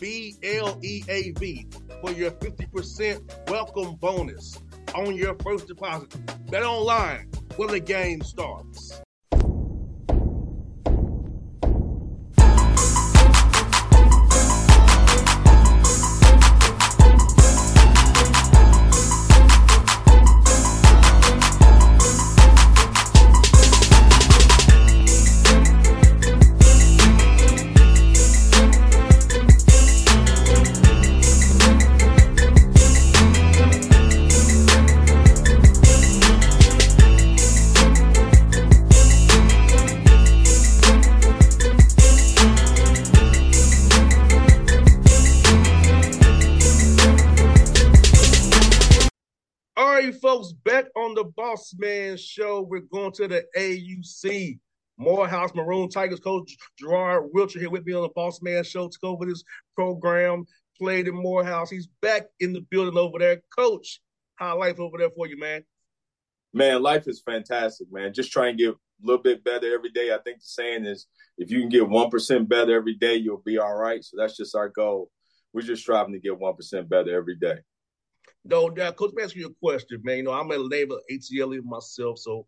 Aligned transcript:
B 0.00 0.34
L 0.42 0.78
E 0.82 1.04
A 1.08 1.30
V, 1.32 1.66
for 2.00 2.10
your 2.12 2.30
50% 2.30 3.50
welcome 3.50 3.96
bonus 3.96 4.58
on 4.94 5.14
your 5.14 5.36
first 5.44 5.68
deposit. 5.68 6.14
Bet 6.50 6.62
online 6.62 7.30
where 7.56 7.68
the 7.68 7.80
game 7.80 8.22
starts. 8.22 9.02
Boss 51.60 51.74
Man 51.76 52.16
Show. 52.16 52.62
We're 52.62 52.80
going 52.80 53.12
to 53.12 53.28
the 53.28 53.44
AUC. 53.54 54.58
Morehouse 54.96 55.50
Maroon 55.54 55.90
Tigers 55.90 56.20
coach 56.20 56.56
Gerard 56.78 57.24
Wilcher 57.34 57.58
here 57.58 57.68
with 57.68 57.84
me 57.84 57.92
on 57.92 58.00
the 58.00 58.08
Boss 58.14 58.40
Man 58.40 58.64
Show 58.64 58.88
to 58.88 58.98
go 59.02 59.10
over 59.10 59.26
this 59.26 59.44
program. 59.76 60.46
Played 60.78 61.08
in 61.08 61.14
Morehouse. 61.14 61.68
He's 61.68 61.86
back 62.00 62.28
in 62.40 62.54
the 62.54 62.62
building 62.70 62.96
over 62.96 63.18
there. 63.18 63.42
Coach, 63.54 64.00
how 64.36 64.58
life 64.58 64.80
over 64.80 64.96
there 64.96 65.10
for 65.14 65.26
you, 65.26 65.38
man? 65.38 65.62
Man, 66.54 66.82
life 66.82 67.06
is 67.06 67.20
fantastic, 67.20 67.88
man. 67.92 68.14
Just 68.14 68.32
try 68.32 68.48
and 68.48 68.58
get 68.58 68.70
a 68.70 68.76
little 69.02 69.22
bit 69.22 69.44
better 69.44 69.70
every 69.74 69.90
day. 69.90 70.14
I 70.14 70.18
think 70.24 70.38
the 70.38 70.46
saying 70.46 70.86
is 70.86 71.08
if 71.36 71.50
you 71.50 71.60
can 71.60 71.68
get 71.68 71.82
1% 71.82 72.48
better 72.48 72.74
every 72.74 72.94
day, 72.94 73.16
you'll 73.16 73.42
be 73.44 73.58
all 73.58 73.76
right. 73.76 74.02
So 74.02 74.16
that's 74.16 74.38
just 74.38 74.56
our 74.56 74.70
goal. 74.70 75.10
We're 75.52 75.60
just 75.60 75.82
striving 75.82 76.14
to 76.14 76.20
get 76.20 76.40
1% 76.40 76.88
better 76.88 77.14
every 77.14 77.36
day. 77.36 77.58
No 78.44 78.70
doubt. 78.70 78.96
Coach, 78.96 79.10
let 79.10 79.16
me 79.16 79.22
ask 79.22 79.36
you 79.36 79.46
a 79.46 79.54
question, 79.62 80.00
man. 80.02 80.18
You 80.18 80.22
know, 80.24 80.32
I'm 80.32 80.50
a 80.50 80.56
labor 80.56 80.96
ATL 81.10 81.62
myself. 81.64 82.18
So 82.18 82.46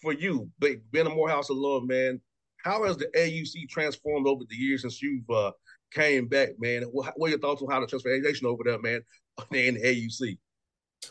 for 0.00 0.12
you, 0.12 0.50
being 0.58 1.06
a 1.06 1.10
Morehouse 1.10 1.48
alum, 1.48 1.86
man, 1.86 2.20
how 2.58 2.84
has 2.84 2.96
the 2.96 3.06
AUC 3.16 3.68
transformed 3.68 4.26
over 4.26 4.44
the 4.48 4.56
years 4.56 4.82
since 4.82 5.02
you've 5.02 5.28
uh, 5.30 5.52
came 5.92 6.28
back, 6.28 6.50
man? 6.58 6.82
What, 6.84 7.12
what 7.16 7.28
are 7.28 7.30
your 7.30 7.38
thoughts 7.38 7.62
on 7.62 7.70
how 7.70 7.80
the 7.80 7.86
transformation 7.86 8.46
over 8.46 8.62
there, 8.64 8.80
man, 8.80 9.02
in 9.52 9.74
the 9.74 9.80
AUC? 9.80 10.38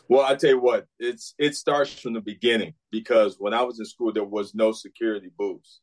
Well, 0.08 0.22
I 0.24 0.34
tell 0.34 0.50
you 0.50 0.60
what, 0.60 0.86
it's 0.98 1.34
it 1.38 1.54
starts 1.54 1.92
from 1.92 2.14
the 2.14 2.20
beginning 2.20 2.74
because 2.90 3.36
when 3.38 3.52
I 3.52 3.62
was 3.62 3.78
in 3.78 3.84
school, 3.84 4.12
there 4.12 4.24
was 4.24 4.54
no 4.54 4.72
security 4.72 5.30
booths. 5.36 5.80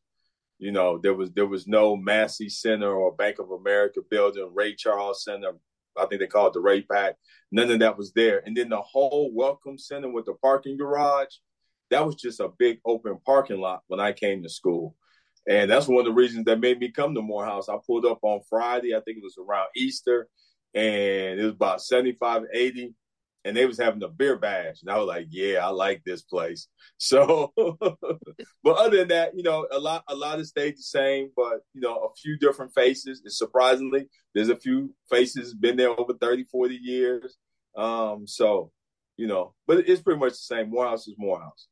You 0.57 0.72
know, 0.72 0.97
there 0.97 1.13
was 1.13 1.31
there 1.31 1.45
was 1.45 1.68
no 1.68 1.95
Massey 1.95 2.50
Center 2.50 2.91
or 2.91 3.16
Bank 3.16 3.38
of 3.38 3.51
America 3.51 4.01
building, 4.09 4.50
Ray 4.53 4.75
Charles 4.75 5.23
Center. 5.23 5.51
I 5.97 6.05
think 6.05 6.22
they 6.22 6.27
call 6.27 6.47
it 6.47 6.53
the 6.53 6.59
Ray 6.59 6.81
Pack. 6.81 7.16
None 7.51 7.72
of 7.72 7.79
that 7.79 7.97
was 7.97 8.11
there. 8.13 8.41
And 8.45 8.55
then 8.55 8.69
the 8.69 8.81
whole 8.81 9.31
Welcome 9.33 9.77
Center 9.77 10.09
with 10.09 10.25
the 10.25 10.33
parking 10.35 10.77
garage, 10.77 11.35
that 11.89 12.05
was 12.05 12.16
just 12.16 12.39
a 12.39 12.50
big 12.57 12.79
open 12.85 13.19
parking 13.25 13.59
lot 13.59 13.81
when 13.88 14.00
I 14.00 14.11
came 14.11 14.44
to 14.44 14.50
school. 14.50 14.95
And 15.47 15.69
that's 15.69 15.88
one 15.88 16.00
of 16.00 16.05
the 16.05 16.13
reasons 16.13 16.45
that 16.45 16.59
made 16.59 16.79
me 16.79 16.91
come 16.91 17.16
to 17.16 17.22
Morehouse. 17.22 17.69
I 17.69 17.77
pulled 17.85 18.05
up 18.05 18.19
on 18.22 18.41
Friday, 18.50 18.95
I 18.95 19.00
think 19.00 19.17
it 19.17 19.23
was 19.23 19.38
around 19.39 19.69
Easter, 19.75 20.27
and 20.75 21.39
it 21.39 21.44
was 21.44 21.53
about 21.53 21.81
75, 21.81 22.44
80 22.53 22.94
and 23.50 23.58
they 23.58 23.66
was 23.66 23.80
having 23.80 24.04
a 24.04 24.08
beer 24.08 24.38
bash, 24.38 24.82
and 24.82 24.92
I 24.92 24.98
was 25.00 25.08
like, 25.08 25.26
"Yeah, 25.32 25.66
I 25.66 25.70
like 25.70 26.04
this 26.04 26.22
place." 26.22 26.68
So, 27.02 27.54
but 27.56 28.76
other 28.78 28.98
than 28.98 29.08
that, 29.08 29.34
you 29.34 29.42
know, 29.42 29.66
a 29.72 29.80
lot, 29.80 30.04
a 30.10 30.16
lot 30.16 30.38
of 30.40 30.48
stayed 30.48 30.78
the 30.78 30.82
same, 30.82 31.32
but 31.34 31.62
you 31.74 31.80
know, 31.80 31.96
a 31.96 32.14
few 32.22 32.38
different 32.38 32.74
faces. 32.74 33.22
And 33.24 33.32
surprisingly, 33.32 34.10
there's 34.36 34.50
a 34.50 34.58
few 34.58 34.94
faces 35.10 35.54
been 35.54 35.78
there 35.78 35.98
over 35.98 36.14
30, 36.14 36.44
40 36.44 36.76
years. 36.76 37.38
Um, 37.78 38.28
so, 38.28 38.74
you 39.16 39.28
know, 39.28 39.54
but 39.66 39.88
it's 39.88 40.02
pretty 40.02 40.20
much 40.20 40.34
the 40.34 40.38
same. 40.40 40.70
Morehouse 40.70 41.08
is 41.08 41.16
Morehouse. 41.18 41.70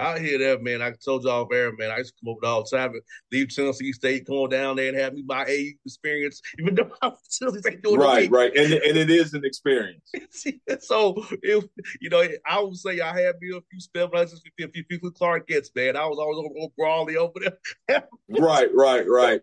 I 0.00 0.18
hear 0.18 0.38
that, 0.38 0.62
man. 0.62 0.80
I 0.80 0.92
told 0.92 1.24
y'all 1.24 1.42
off 1.42 1.52
air, 1.52 1.72
man. 1.76 1.90
I 1.90 1.98
used 1.98 2.14
to 2.16 2.24
come 2.24 2.34
over 2.34 2.46
all 2.46 2.64
the 2.64 2.76
time 2.76 2.92
and 2.92 3.02
leave 3.30 3.54
Tennessee 3.54 3.92
State, 3.92 4.26
come 4.26 4.36
on 4.36 4.50
down 4.50 4.76
there 4.76 4.88
and 4.88 4.96
have 4.96 5.12
me 5.12 5.22
my 5.26 5.44
AU 5.44 5.72
experience, 5.84 6.40
even 6.58 6.74
though 6.74 6.90
I'm 7.02 7.12
Tennessee 7.38 7.60
State 7.60 7.82
doing 7.82 8.00
Right, 8.00 8.30
right. 8.30 8.54
And, 8.56 8.72
and 8.72 8.96
it 8.96 9.10
is 9.10 9.34
an 9.34 9.44
experience. 9.44 10.10
so, 10.80 11.24
if, 11.42 11.64
you 12.00 12.08
know, 12.08 12.26
I 12.46 12.60
would 12.60 12.76
say 12.76 13.00
I 13.00 13.20
had 13.20 13.36
me 13.40 13.56
a 13.56 13.60
few 13.70 13.80
spells, 13.80 14.10
a 14.32 14.68
few, 14.68 14.84
few 14.88 15.10
Clark 15.10 15.46
gets, 15.46 15.70
man. 15.74 15.96
I 15.96 16.06
was 16.06 16.18
always 16.18 16.38
over, 16.38 16.48
over 16.58 16.72
Brawley 16.76 17.16
over 17.16 17.38
there. 17.38 18.08
right, 18.30 18.68
right, 18.74 19.06
right. 19.06 19.40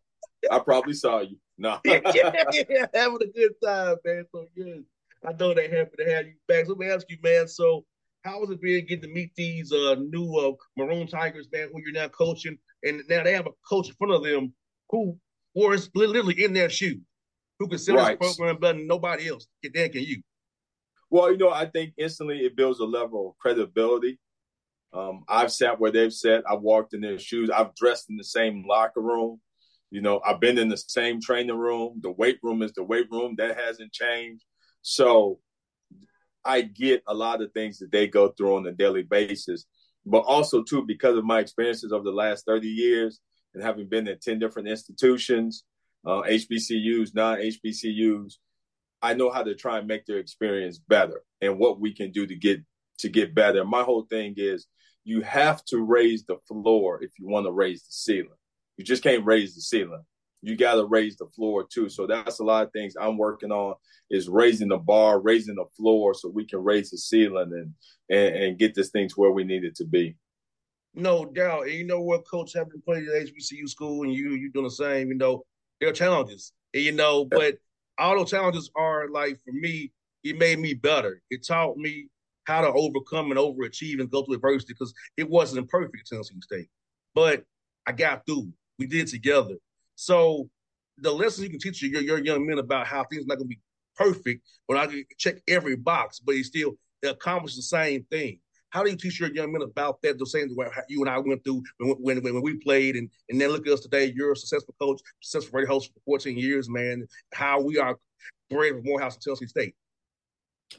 I 0.52 0.60
probably 0.60 0.94
saw 0.94 1.20
you. 1.20 1.38
No. 1.60 1.80
yeah, 1.86 2.00
yeah, 2.14 2.86
having 2.94 3.18
a 3.22 3.28
good 3.28 3.54
time, 3.64 3.98
man. 4.06 4.26
So, 4.32 4.46
yeah, 4.56 4.76
I 5.28 5.34
know 5.34 5.54
they're 5.54 5.76
happy 5.76 5.98
to 6.00 6.12
have 6.12 6.26
you 6.26 6.34
back. 6.48 6.66
So, 6.66 6.74
let 6.74 6.80
me 6.80 6.90
ask 6.90 7.06
you, 7.10 7.18
man. 7.24 7.48
So, 7.48 7.86
how 8.24 8.44
is 8.44 8.50
it 8.50 8.62
being 8.62 8.86
getting 8.86 9.04
to 9.04 9.14
meet 9.14 9.32
these 9.36 9.72
uh, 9.72 9.96
new 10.00 10.36
uh, 10.36 10.52
Maroon 10.76 11.08
Tigers, 11.08 11.48
man, 11.52 11.70
who 11.72 11.82
you're 11.82 11.94
now 11.94 12.08
coaching, 12.10 12.58
and 12.84 13.02
now 13.10 13.24
they 13.24 13.34
have 13.34 13.48
a 13.48 13.52
coach 13.68 13.90
in 13.90 13.96
front 13.96 14.14
of 14.14 14.24
them 14.24 14.54
who 14.90 15.18
was 15.54 15.90
literally 15.96 16.44
in 16.44 16.54
their 16.54 16.70
shoes, 16.70 17.00
who 17.60 17.68
can 17.68 17.78
set 17.78 17.96
right. 17.96 18.20
this 18.20 18.36
program 18.36 18.60
better 18.60 18.78
than 18.78 18.88
nobody 18.88 19.30
else. 19.30 19.48
Can, 19.64 19.72
can 19.74 20.04
you? 20.04 20.22
Well, 21.10 21.32
you 21.32 21.38
know, 21.38 21.52
I 21.52 21.66
think 21.66 21.94
instantly 21.98 22.40
it 22.40 22.56
builds 22.56 22.80
a 22.80 22.86
level 22.86 23.30
of 23.30 23.38
credibility. 23.38 24.20
Um, 24.94 25.24
I've 25.28 25.52
sat 25.52 25.80
where 25.80 25.92
they've 25.92 26.14
sat. 26.14 26.44
I've 26.50 26.62
walked 26.62 26.94
in 26.94 27.02
their 27.02 27.20
shoes. 27.20 27.50
I've 27.50 27.76
dressed 27.76 28.10
in 28.10 28.18
the 28.18 28.24
same 28.24 28.66
locker 28.68 29.02
room. 29.02 29.40
You 29.90 30.02
know, 30.02 30.22
I've 30.26 30.42
been 30.42 30.58
in 30.58 30.68
the 30.68 30.78
same 30.78 31.22
training 31.22 31.58
room. 31.58 32.00
The 32.02 32.12
weight 32.12 32.40
room 32.44 32.62
is 32.62 32.74
the 32.74 32.84
weight 32.84 33.08
room. 33.10 33.36
That 33.38 33.58
hasn't 33.58 33.94
changed. 33.94 34.44
So 34.82 35.40
I 36.48 36.62
get 36.62 37.04
a 37.08 37.14
lot 37.14 37.42
of 37.42 37.52
things 37.52 37.78
that 37.80 37.92
they 37.92 38.08
go 38.08 38.30
through 38.30 38.56
on 38.56 38.66
a 38.66 38.72
daily 38.72 39.04
basis, 39.04 39.66
but 40.06 40.20
also 40.20 40.64
too 40.64 40.86
because 40.86 41.18
of 41.18 41.26
my 41.26 41.40
experiences 41.40 41.92
over 41.92 42.06
the 42.06 42.12
last 42.12 42.46
30 42.46 42.68
years 42.68 43.20
and 43.54 43.62
having 43.62 43.90
been 43.90 44.08
at 44.08 44.22
10 44.22 44.40
different 44.40 44.70
institutions, 44.70 45.66
uh, 46.06 46.22
HBCUs, 46.22 47.14
non-HBCUs, 47.14 48.36
I 49.02 49.14
know 49.14 49.30
how 49.30 49.44
to 49.44 49.56
try 49.56 49.78
and 49.78 49.88
make 49.88 50.06
their 50.06 50.20
experience 50.20 50.80
better 50.80 51.22
and 51.42 51.60
what 51.60 51.80
we 51.80 51.94
can 51.94 52.12
do 52.12 52.26
to 52.26 52.36
get 52.36 52.62
to 53.00 53.10
get 53.10 53.36
better. 53.36 53.64
My 53.64 53.84
whole 53.84 54.08
thing 54.10 54.34
is 54.38 54.66
you 55.04 55.22
have 55.22 55.64
to 55.66 55.82
raise 55.82 56.24
the 56.24 56.38
floor 56.48 57.04
if 57.04 57.12
you 57.20 57.28
want 57.28 57.46
to 57.46 57.52
raise 57.52 57.84
the 57.84 57.92
ceiling. 57.92 58.30
You 58.78 58.86
just 58.86 59.04
can't 59.04 59.26
raise 59.26 59.54
the 59.54 59.62
ceiling. 59.62 60.04
You 60.42 60.56
got 60.56 60.76
to 60.76 60.86
raise 60.86 61.18
the 61.18 61.28
floor 61.28 61.66
too. 61.68 61.90
So 61.90 62.08
that's 62.08 62.40
a 62.40 62.44
lot 62.44 62.66
of 62.66 62.72
things 62.72 62.96
I'm 63.00 63.18
working 63.18 63.52
on 63.52 63.76
is 64.10 64.30
raising 64.30 64.70
the 64.70 64.78
bar, 64.78 65.20
raising 65.20 65.56
the 65.56 65.66
floor, 65.76 66.14
so 66.14 66.30
we 66.30 66.46
can 66.46 66.64
raise 66.64 66.92
the 66.92 66.98
ceiling 66.98 67.52
and 67.54 67.74
and, 68.10 68.36
and 68.44 68.60
get 68.60 68.76
this 68.76 68.90
thing 68.90 69.10
to 69.10 69.16
where 69.16 69.32
we 69.32 69.44
need 69.44 69.64
it 69.64 69.76
to 69.76 69.86
be. 69.86 70.16
No 70.94 71.26
doubt, 71.26 71.64
and 71.64 71.74
you 71.74 71.86
know 71.86 72.02
what, 72.02 72.26
Coach, 72.28 72.54
having 72.54 72.82
played 72.86 73.08
at 73.08 73.28
HBCU 73.28 73.68
school, 73.68 74.04
and 74.04 74.14
you 74.14 74.32
you 74.32 74.52
doing 74.52 74.66
the 74.66 74.72
same. 74.72 75.10
You 75.10 75.16
know, 75.16 75.44
there 75.80 75.90
are 75.90 75.94
challenges, 75.94 76.54
and, 76.74 76.84
you 76.84 76.92
know, 76.92 77.26
but 77.26 77.56
all 77.98 78.18
those 78.18 78.32
challenges 78.32 78.70
are 78.76 79.10
like 79.10 79.40
for 79.44 79.52
me, 79.52 79.92
it 80.24 80.38
made 80.38 80.60
me 80.60 80.74
better. 80.74 81.22
It 81.30 81.46
taught 81.46 81.78
me 81.78 82.08
how 82.46 82.62
to 82.62 82.68
overcome 82.68 83.32
and 83.32 83.40
overachieve 83.40 84.00
and 84.00 84.10
go 84.10 84.24
through 84.24 84.36
adversity 84.36 84.74
because 84.74 84.94
it 85.18 85.30
wasn't 85.30 85.70
perfect 85.70 85.98
at 86.00 86.06
Tennessee 86.06 86.40
State, 86.42 86.70
but 87.14 87.44
I 87.86 87.92
got 87.92 88.26
through. 88.26 88.52
We 88.80 88.88
did 88.88 89.08
together. 89.08 89.56
So 89.98 90.48
the 91.00 91.12
lessons 91.12 91.44
you 91.44 91.50
can 91.50 91.60
teach 91.60 91.82
your, 91.82 92.02
your 92.02 92.24
young 92.24 92.46
men 92.46 92.60
about 92.60 92.86
how 92.86 93.04
things 93.04 93.24
are 93.24 93.28
not 93.28 93.40
going 93.40 93.50
to 93.50 93.56
be 93.56 93.62
perfect, 93.96 94.48
but 94.68 94.78
I 94.78 94.86
can 94.86 95.04
check 95.18 95.38
every 95.48 95.76
box, 95.76 96.20
but 96.20 96.36
he 96.36 96.44
still 96.44 96.78
accomplish 97.04 97.56
the 97.56 97.64
same 97.64 98.06
thing. 98.12 98.40
How 98.70 98.84
do 98.84 98.92
you 98.92 98.96
teach 98.96 99.20
your 99.20 99.34
young 99.34 99.52
men 99.52 99.64
about 99.64 100.00
that? 100.04 100.20
The 100.20 100.26
same 100.28 100.50
way 100.52 100.68
you 100.88 101.02
and 101.02 101.10
I 101.10 101.18
went 101.18 101.44
through 101.44 101.64
when, 101.80 102.22
when, 102.22 102.34
when 102.36 102.44
we 102.44 102.58
played, 102.58 102.96
and, 102.96 103.10
and 103.28 103.42
then 103.42 103.50
look 103.50 103.66
at 103.66 103.74
us 103.74 103.80
today. 103.80 104.14
You're 104.16 104.34
a 104.34 104.36
successful 104.36 104.76
coach, 104.80 105.02
successful 105.20 105.58
radio 105.58 105.74
host 105.74 105.92
for 105.94 106.00
14 106.06 106.38
years, 106.38 106.70
man. 106.70 107.08
How 107.34 107.60
we 107.60 107.80
are 107.80 107.98
great 108.52 108.76
with 108.76 108.86
Morehouse 108.86 109.16
and 109.16 109.24
Tennessee 109.24 109.48
State. 109.48 109.74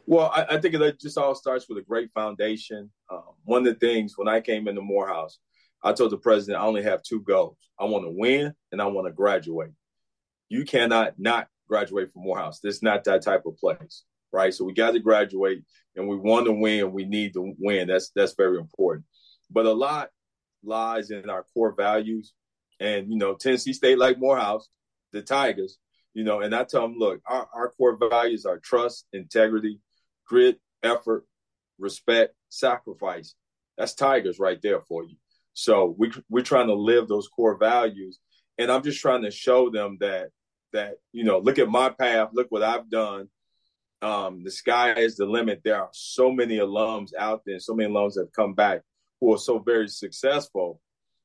Well, 0.07 0.31
I, 0.33 0.45
I, 0.51 0.61
think 0.61 0.75
it 0.75 1.01
just 1.01 1.19
all 1.19 1.35
starts 1.35 1.69
with 1.69 1.79
a 1.79 1.83
great 1.83 2.11
foundation. 2.13 2.91
Um, 3.11 3.23
one 3.45 3.67
of 3.67 3.75
the 3.75 3.81
things 3.81 4.15
when 4.17 4.29
I 4.29 4.41
came 4.41 4.69
into 4.69 4.83
Morehouse, 4.83 5.39
I 5.83 5.93
told 5.93 6.13
the 6.13 6.19
president 6.19 6.63
I 6.63 6.67
only 6.67 6.83
have 6.83 7.03
two 7.03 7.21
goals. 7.21 7.57
I 7.79 7.85
want 7.85 8.05
to 8.05 8.11
win 8.11 8.53
and 8.73 8.83
I 8.83 8.87
want 8.87 9.07
to 9.07 9.13
graduate. 9.13 9.71
You 10.49 10.65
cannot 10.65 11.19
not 11.19 11.49
graduate 11.69 12.13
from 12.13 12.23
Morehouse. 12.23 12.61
This 12.61 12.77
is 12.77 12.83
not 12.83 13.05
that 13.05 13.23
type 13.23 13.45
of 13.47 13.57
place, 13.59 14.05
right? 14.33 14.53
So 14.53 14.65
we 14.65 14.73
got 14.73 14.93
to 14.93 15.01
graduate 15.01 15.63
and 15.95 16.09
we 16.09 16.17
want 16.17 16.47
to 16.47 16.53
win. 16.53 16.93
We 16.93 17.05
need 17.05 17.35
to 17.35 17.55
win. 17.59 17.89
That's 17.89 18.11
that's 18.15 18.35
very 18.35 18.59
important. 18.59 19.05
But 19.51 19.67
a 19.67 19.73
lot 19.73 20.11
lies 20.65 21.11
in 21.11 21.31
our 21.31 21.45
core 21.55 21.75
values. 21.75 22.33
And, 22.81 23.11
you 23.11 23.19
know, 23.19 23.35
Tennessee 23.35 23.73
State, 23.73 23.99
like 23.99 24.19
Morehouse, 24.19 24.69
the 25.13 25.23
Tigers, 25.23 25.79
you 26.15 26.25
know, 26.25 26.41
and 26.41 26.55
I 26.55 26.65
tell 26.65 26.83
them, 26.83 26.97
look, 26.97 27.21
our, 27.27 27.49
our 27.53 27.71
core 27.71 27.97
values 27.97 28.45
are 28.45 28.59
trust, 28.59 29.07
integrity, 29.13 29.81
grit, 30.27 30.61
effort, 30.83 31.25
respect, 31.79 32.35
sacrifice. 32.49 33.35
That's 33.77 33.95
Tigers 33.95 34.39
right 34.39 34.61
there 34.63 34.81
for 34.81 35.05
you. 35.05 35.17
So 35.59 35.97
we 35.99 36.13
we're 36.31 36.45
trying 36.45 36.69
to 36.69 36.75
live 36.75 37.09
those 37.09 37.27
core 37.27 37.59
values, 37.59 38.21
and 38.59 38.71
I'm 38.71 38.85
just 38.85 39.01
trying 39.01 39.23
to 39.23 39.31
show 39.33 39.71
them 39.71 39.97
that 39.99 40.29
that 40.73 40.99
you 41.11 41.25
know, 41.25 41.41
look 41.41 41.59
at 41.59 41.69
my 41.69 41.89
path, 41.89 42.29
look 42.33 42.47
what 42.51 42.63
I've 42.63 42.89
done. 42.89 43.29
Um, 44.01 44.45
the 44.45 44.53
sky 44.53 44.95
is 44.95 45.17
the 45.17 45.27
limit. 45.27 45.63
There 45.65 45.83
are 45.83 45.89
so 45.93 46.31
many 46.31 46.59
alums 46.59 47.11
out 47.19 47.43
there, 47.45 47.59
so 47.59 47.75
many 47.75 47.93
alums 47.93 48.17
have 48.17 48.33
come 48.33 48.55
back 48.55 48.83
who 49.21 49.35
are 49.35 49.39
so 49.39 49.59
very 49.59 49.89
successful 49.89 50.81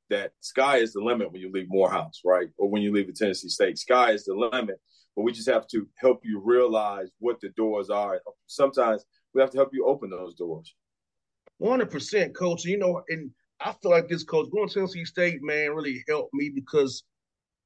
that 0.09 0.31
sky 0.39 0.77
is 0.77 0.93
the 0.93 1.01
limit 1.01 1.31
when 1.31 1.39
you 1.39 1.51
leave 1.51 1.67
Morehouse, 1.69 2.21
right? 2.25 2.49
Or 2.57 2.71
when 2.71 2.81
you 2.81 2.91
leave 2.91 3.05
the 3.05 3.13
Tennessee 3.13 3.49
State. 3.49 3.77
Sky 3.77 4.13
is 4.13 4.25
the 4.25 4.33
limit, 4.33 4.81
but 5.15 5.21
we 5.21 5.31
just 5.31 5.47
have 5.47 5.67
to 5.67 5.87
help 5.97 6.21
you 6.23 6.41
realize 6.43 7.11
what 7.19 7.39
the 7.39 7.49
doors 7.49 7.91
are. 7.91 8.19
Sometimes 8.47 9.05
we 9.35 9.41
have 9.41 9.51
to 9.51 9.57
help 9.59 9.69
you 9.73 9.85
open 9.85 10.09
those 10.09 10.33
doors. 10.33 10.73
100%, 11.61 12.33
coach. 12.33 12.65
You 12.65 12.79
know, 12.79 13.03
and 13.07 13.29
I 13.63 13.73
feel 13.81 13.91
like 13.91 14.07
this 14.09 14.23
coach 14.23 14.51
going 14.51 14.67
to 14.67 14.73
Tennessee 14.73 15.05
State, 15.05 15.41
man, 15.41 15.71
really 15.73 16.03
helped 16.07 16.33
me 16.33 16.49
because 16.53 17.03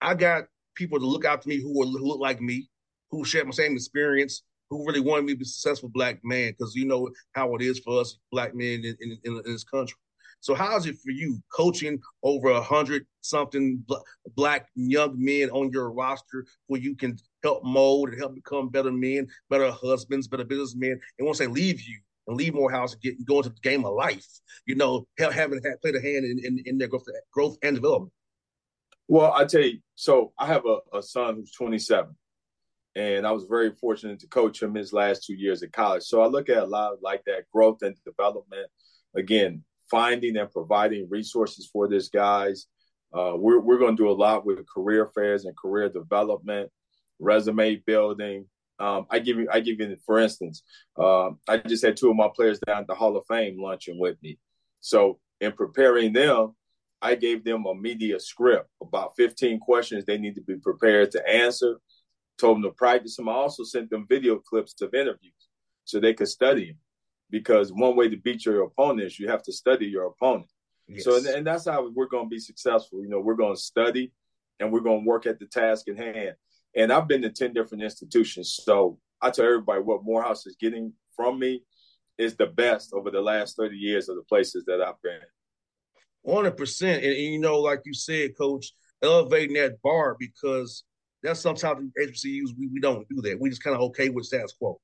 I 0.01 0.13
got 0.13 0.45
people 0.75 0.99
to 0.99 1.05
look 1.05 1.25
out 1.25 1.41
to 1.41 1.49
me 1.49 1.59
who, 1.59 1.77
were, 1.77 1.85
who 1.85 2.07
look 2.07 2.19
like 2.19 2.39
me, 2.39 2.69
who 3.09 3.25
share 3.25 3.44
my 3.45 3.51
same 3.51 3.73
experience, 3.73 4.44
who 4.69 4.85
really 4.85 4.99
wanted 4.99 5.25
me 5.25 5.33
to 5.33 5.39
be 5.39 5.44
a 5.44 5.45
successful 5.45 5.89
black 5.89 6.19
man 6.23 6.51
because 6.51 6.75
you 6.75 6.85
know 6.85 7.09
how 7.33 7.55
it 7.55 7.61
is 7.61 7.79
for 7.79 7.99
us 7.99 8.19
black 8.31 8.53
men 8.53 8.83
in, 8.85 8.95
in, 9.01 9.19
in 9.23 9.41
this 9.45 9.63
country. 9.63 9.97
So 10.39 10.53
how 10.53 10.77
is 10.77 10.85
it 10.85 10.97
for 11.03 11.09
you 11.09 11.41
coaching 11.51 11.99
over 12.21 12.49
a 12.49 12.61
hundred 12.61 13.07
something 13.21 13.83
black 14.35 14.67
young 14.75 15.15
men 15.17 15.49
on 15.49 15.71
your 15.71 15.91
roster 15.91 16.45
where 16.67 16.79
you 16.79 16.95
can 16.95 17.17
help 17.44 17.63
mold 17.63 18.09
and 18.09 18.19
help 18.19 18.35
become 18.35 18.69
better 18.69 18.91
men, 18.91 19.27
better 19.49 19.71
husbands, 19.71 20.27
better 20.27 20.45
businessmen, 20.45 20.99
and 21.17 21.25
once 21.25 21.39
they 21.39 21.47
leave 21.47 21.81
you, 21.81 21.99
and 22.27 22.38
leave 22.38 22.53
Morehouse 22.53 22.94
and 22.94 23.01
get 23.01 23.25
go 23.25 23.38
into 23.38 23.50
the 23.50 23.56
game 23.62 23.85
of 23.85 23.94
life. 23.94 24.25
You 24.65 24.75
know, 24.75 25.07
having 25.18 25.62
had, 25.63 25.81
played 25.81 25.95
a 25.95 26.01
hand 26.01 26.25
in, 26.25 26.39
in, 26.44 26.63
in 26.65 26.77
their 26.77 26.88
growth, 26.88 27.06
growth 27.31 27.57
and 27.63 27.75
development. 27.75 28.12
Well, 29.07 29.31
I 29.31 29.45
tell 29.45 29.62
you, 29.62 29.79
so 29.95 30.33
I 30.38 30.47
have 30.47 30.63
a, 30.65 30.97
a 30.97 31.01
son 31.01 31.35
who's 31.35 31.53
27, 31.53 32.13
and 32.95 33.25
I 33.25 33.31
was 33.31 33.45
very 33.45 33.71
fortunate 33.71 34.19
to 34.19 34.27
coach 34.27 34.62
him 34.62 34.75
his 34.75 34.91
last 34.91 35.24
two 35.24 35.35
years 35.35 35.63
at 35.63 35.71
college. 35.71 36.03
So 36.03 36.21
I 36.21 36.27
look 36.27 36.50
at 36.50 36.57
a 36.57 36.65
lot 36.65 37.01
like 37.01 37.24
that 37.25 37.45
growth 37.53 37.81
and 37.83 37.95
development. 38.03 38.68
Again, 39.15 39.63
finding 39.89 40.35
and 40.35 40.51
providing 40.51 41.07
resources 41.09 41.69
for 41.71 41.88
these 41.88 42.09
guys. 42.09 42.68
Uh, 43.13 43.33
we're 43.35 43.59
we're 43.59 43.80
going 43.80 43.95
to 43.95 44.03
do 44.03 44.09
a 44.09 44.12
lot 44.12 44.45
with 44.45 44.68
career 44.68 45.07
fairs 45.15 45.45
and 45.45 45.56
career 45.56 45.88
development, 45.88 46.69
resume 47.19 47.77
building, 47.85 48.45
um, 48.79 49.07
I 49.09 49.19
give 49.19 49.38
you, 49.38 49.47
I 49.51 49.59
give 49.59 49.79
you, 49.79 49.97
for 50.06 50.19
instance, 50.19 50.63
uh, 50.97 51.31
I 51.47 51.57
just 51.57 51.83
had 51.83 51.97
two 51.97 52.09
of 52.09 52.15
my 52.15 52.29
players 52.35 52.59
down 52.59 52.81
at 52.81 52.88
the 52.88 52.95
Hall 52.95 53.18
of 53.18 53.25
Fame 53.27 53.62
lunching 53.62 54.00
with 54.00 54.21
me. 54.21 54.38
So 54.81 55.19
in 55.41 55.51
preparing 55.53 56.13
them, 56.13 56.56
I 57.01 57.15
gave 57.15 57.44
them 57.44 57.65
a 57.65 57.75
media 57.75 58.19
script 58.19 58.69
about 58.81 59.15
15 59.18 59.59
questions 59.59 60.06
they 60.06 60.18
need 60.18 60.35
to 60.35 60.41
be 60.41 60.57
prepared 60.57 61.12
to 61.12 61.29
answer. 61.29 61.77
Told 62.38 62.57
them 62.57 62.63
to 62.63 62.71
practice 62.71 63.15
them. 63.15 63.29
I 63.29 63.33
also 63.33 63.63
sent 63.63 63.89
them 63.89 64.06
video 64.07 64.38
clips 64.38 64.80
of 64.81 64.94
interviews 64.94 65.33
so 65.85 66.00
they 66.00 66.13
could 66.13 66.27
study 66.27 66.68
them. 66.68 66.77
Because 67.30 67.73
one 67.73 67.95
way 67.95 68.07
to 68.09 68.18
beat 68.18 68.45
your 68.45 68.63
opponent 68.63 69.01
is 69.01 69.19
you 69.19 69.27
have 69.27 69.44
to 69.44 69.51
study 69.51 69.88
your 69.88 70.06
opponent. 70.06 70.50
Yes. 70.88 71.03
So, 71.03 71.18
and, 71.18 71.25
and 71.25 71.47
that's 71.47 71.65
how 71.65 71.89
we're 71.94 72.07
going 72.07 72.25
to 72.25 72.30
be 72.30 72.39
successful. 72.39 73.01
You 73.01 73.09
know, 73.09 73.19
we're 73.19 73.35
going 73.35 73.56
to 73.56 73.62
study 73.62 74.13
and 74.59 74.71
we're 74.71 74.80
going 74.80 75.03
to 75.03 75.07
work 75.07 75.25
at 75.25 75.39
the 75.39 75.45
task 75.45 75.88
in 75.88 75.97
hand. 75.97 76.35
And 76.77 76.94
I've 76.94 77.07
been 77.07 77.24
to 77.24 77.29
10 77.29 77.53
different 77.53 77.83
institutions. 77.83 78.59
So 78.63 79.00
I 79.21 79.31
tell 79.31 79.45
everybody 79.45 79.81
what 79.81 80.06
Morehouse 80.06 80.45
is 80.45 80.56
getting 80.62 80.94
from 81.15 81.39
me 81.39 81.63
is 82.19 82.35
the 82.35 82.45
best 82.45 82.94
over 82.94 83.09
the 83.09 83.21
last 83.21 83.57
30 83.57 83.75
years 83.75 84.09
of 84.09 84.15
the 84.15 84.21
places 84.21 84.63
that 84.65 84.81
I've 84.81 85.01
been. 85.01 85.19
100%. 86.25 86.95
And, 86.95 87.03
and 87.03 87.15
you 87.15 87.39
know, 87.39 87.59
like 87.59 87.81
you 87.83 87.94
said, 87.94 88.38
coach, 88.38 88.71
elevating 89.01 89.56
that 89.56 89.81
bar 89.81 90.15
because 90.19 90.83
that's 91.24 91.39
sometimes 91.39 91.91
HBCUs, 92.00 92.57
we, 92.57 92.68
we 92.71 92.80
don't 92.80 93.07
do 93.09 93.21
that. 93.21 93.39
We 93.39 93.50
just 93.50 93.63
kind 93.63 93.75
of 93.75 93.81
okay 93.83 94.09
with 94.09 94.25
status 94.25 94.53
quo. 94.53 94.80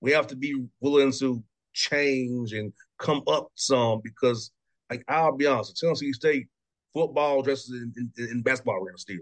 We 0.00 0.10
have 0.12 0.26
to 0.28 0.36
be 0.36 0.66
willing 0.80 1.12
to 1.12 1.42
change 1.72 2.54
and 2.54 2.72
come 2.98 3.22
up 3.28 3.48
some 3.54 4.00
because, 4.02 4.50
like, 4.90 5.04
I'll 5.08 5.36
be 5.36 5.46
honest, 5.46 5.76
Tennessee 5.76 6.12
State 6.12 6.48
football 6.92 7.42
dresses 7.42 7.70
in, 7.70 8.10
in, 8.18 8.28
in 8.30 8.42
basketball 8.42 8.82
around 8.84 8.98
still. 8.98 9.18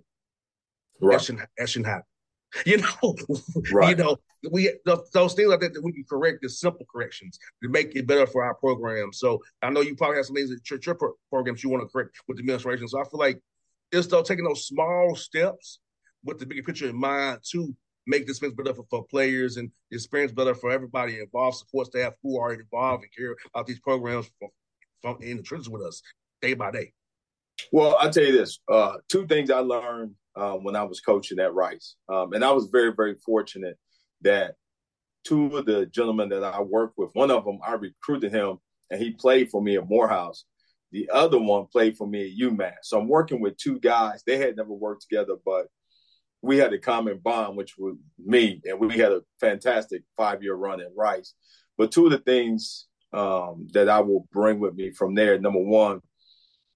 Right. 1.00 1.18
That 1.18 1.24
shouldn't, 1.24 1.48
that 1.58 1.68
shouldn't 1.68 1.88
happen. 1.88 2.04
You 2.66 2.78
know, 2.78 3.16
right. 3.72 3.96
you 3.96 4.04
know, 4.04 4.16
we 4.50 4.72
those 4.84 5.34
things 5.34 5.48
like 5.48 5.60
that 5.60 5.74
that 5.74 5.82
we 5.82 5.92
can 5.92 6.04
correct 6.08 6.38
the 6.42 6.48
simple 6.48 6.86
corrections 6.90 7.38
to 7.62 7.68
make 7.68 7.96
it 7.96 8.06
better 8.06 8.26
for 8.26 8.44
our 8.44 8.54
program. 8.54 9.12
So 9.12 9.42
I 9.62 9.70
know 9.70 9.80
you 9.80 9.96
probably 9.96 10.16
have 10.16 10.26
some 10.26 10.36
things 10.36 10.50
at 10.52 10.70
your, 10.70 10.78
your 10.84 11.14
programs 11.30 11.64
you 11.64 11.70
want 11.70 11.82
to 11.82 11.88
correct 11.88 12.16
with 12.28 12.36
the 12.36 12.42
administration. 12.42 12.88
So 12.88 13.00
I 13.00 13.04
feel 13.04 13.18
like 13.18 13.40
it's 13.90 14.06
though 14.06 14.22
taking 14.22 14.44
those 14.44 14.66
small 14.66 15.14
steps 15.16 15.80
with 16.24 16.38
the 16.38 16.46
bigger 16.46 16.62
picture 16.62 16.88
in 16.88 16.96
mind 16.96 17.40
to 17.50 17.74
make 18.06 18.26
this 18.26 18.36
experience 18.36 18.56
better 18.56 18.74
for, 18.74 18.84
for 18.90 19.04
players 19.06 19.56
and 19.56 19.70
the 19.90 19.96
experience 19.96 20.32
better 20.32 20.54
for 20.54 20.70
everybody 20.70 21.20
involved, 21.20 21.56
support 21.56 21.88
staff 21.88 22.14
who 22.22 22.38
are 22.38 22.52
involved 22.52 23.04
and 23.04 23.12
care 23.14 23.34
about 23.52 23.66
these 23.66 23.80
programs 23.80 24.30
from, 24.38 24.48
from 25.00 25.22
in 25.22 25.38
the 25.38 25.42
trenches 25.42 25.68
with 25.68 25.82
us 25.82 26.02
day 26.42 26.54
by 26.54 26.70
day. 26.70 26.92
Well, 27.72 27.96
I'll 28.00 28.10
tell 28.10 28.24
you 28.24 28.32
this: 28.32 28.58
uh, 28.70 28.96
two 29.08 29.26
things 29.26 29.50
I 29.50 29.60
learned 29.60 30.14
um, 30.36 30.64
when 30.64 30.76
I 30.76 30.82
was 30.82 31.00
coaching 31.00 31.38
at 31.38 31.54
Rice. 31.54 31.96
Um, 32.08 32.32
and 32.32 32.44
I 32.44 32.52
was 32.52 32.66
very, 32.66 32.92
very 32.92 33.14
fortunate 33.24 33.78
that 34.22 34.54
two 35.24 35.56
of 35.56 35.66
the 35.66 35.86
gentlemen 35.86 36.28
that 36.30 36.44
I 36.44 36.60
worked 36.60 36.98
with, 36.98 37.10
one 37.14 37.30
of 37.30 37.44
them, 37.44 37.58
I 37.66 37.72
recruited 37.74 38.32
him 38.32 38.58
and 38.90 39.00
he 39.00 39.12
played 39.12 39.50
for 39.50 39.62
me 39.62 39.76
at 39.76 39.88
Morehouse. 39.88 40.44
The 40.92 41.10
other 41.12 41.38
one 41.38 41.66
played 41.66 41.96
for 41.96 42.06
me 42.06 42.30
at 42.30 42.38
UMass. 42.38 42.84
So 42.84 43.00
I'm 43.00 43.08
working 43.08 43.40
with 43.40 43.56
two 43.56 43.80
guys. 43.80 44.22
They 44.24 44.38
had 44.38 44.56
never 44.56 44.72
worked 44.72 45.02
together, 45.02 45.34
but 45.44 45.66
we 46.42 46.58
had 46.58 46.72
a 46.72 46.78
common 46.78 47.18
bond, 47.18 47.56
which 47.56 47.74
was 47.78 47.96
me, 48.18 48.60
and 48.64 48.78
we 48.78 48.96
had 48.98 49.12
a 49.12 49.22
fantastic 49.40 50.02
five 50.16 50.42
year 50.42 50.54
run 50.54 50.80
at 50.80 50.94
Rice. 50.94 51.34
But 51.78 51.90
two 51.90 52.04
of 52.04 52.12
the 52.12 52.18
things 52.18 52.86
um, 53.12 53.68
that 53.72 53.88
I 53.88 54.00
will 54.00 54.28
bring 54.30 54.60
with 54.60 54.74
me 54.74 54.90
from 54.90 55.14
there 55.14 55.38
number 55.38 55.60
one, 55.62 56.00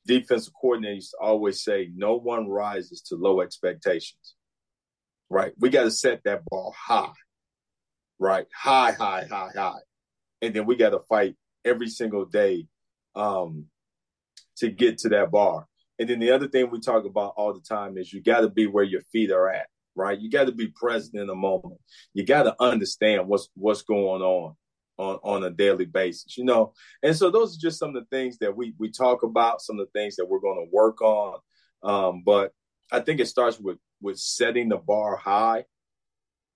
defensive 0.09 0.55
coordinators 0.61 1.11
always 1.21 1.63
say 1.63 1.91
no 1.95 2.17
one 2.17 2.49
rises 2.49 3.03
to 3.03 3.15
low 3.15 3.41
expectations. 3.41 4.35
Right? 5.31 5.53
We 5.59 5.69
got 5.69 5.85
to 5.85 5.91
set 5.91 6.25
that 6.25 6.45
ball 6.47 6.75
high. 6.77 7.13
Right? 8.19 8.47
High, 8.53 8.93
high, 8.93 9.27
high, 9.31 9.51
high. 9.55 9.81
And 10.43 10.55
then 10.55 10.67
we 10.67 10.75
got 10.75 10.91
to 10.91 11.01
fight 11.09 11.37
every 11.65 11.89
single 11.89 12.25
day 12.25 12.67
um, 13.15 13.67
to 14.57 14.71
get 14.71 14.99
to 14.99 15.11
that 15.11 15.31
bar. 15.31 15.67
And 15.99 16.09
then 16.09 16.19
the 16.19 16.31
other 16.31 16.49
thing 16.49 16.71
we 16.71 16.81
talk 16.81 17.05
about 17.05 17.35
all 17.37 17.53
the 17.53 17.61
time 17.61 17.99
is 17.99 18.13
you 18.13 18.23
got 18.23 18.41
to 18.41 18.49
be 18.49 18.67
where 18.67 18.85
your 18.85 19.03
feet 19.13 19.31
are 19.31 19.51
at, 19.51 19.67
right? 19.95 20.19
You 20.19 20.31
got 20.31 20.47
to 20.47 20.53
be 20.53 20.69
present 20.69 21.21
in 21.21 21.27
the 21.27 21.35
moment. 21.35 21.81
You 22.15 22.25
got 22.25 22.45
to 22.45 22.57
understand 22.59 23.29
what's 23.29 23.49
what's 23.55 23.83
going 23.83 24.23
on 24.23 24.55
on 24.99 25.19
on 25.23 25.45
a 25.45 25.51
daily 25.51 25.87
basis, 25.87 26.37
you 26.37 26.45
know. 26.45 26.73
And 27.03 27.17
so 27.17 27.31
those 27.31 27.57
are 27.57 27.61
just 27.61 27.79
some 27.79 27.91
of 27.91 27.95
the 27.95 28.17
things 28.17 28.39
that 28.39 28.57
we 28.57 28.75
we 28.79 28.91
talk 28.91 29.23
about, 29.23 29.63
some 29.63 29.79
of 29.79 29.87
the 29.87 29.99
things 29.99 30.17
that 30.17 30.29
we're 30.29 30.41
going 30.41 30.65
to 30.65 30.71
work 30.75 31.01
on. 31.01 31.39
Um, 31.83 32.23
but 32.25 32.53
I 32.91 33.01
think 33.01 33.21
it 33.21 33.29
starts 33.29 33.59
with 33.59 33.79
with 34.01 34.19
setting 34.19 34.69
the 34.69 34.77
bar 34.77 35.17
high, 35.17 35.65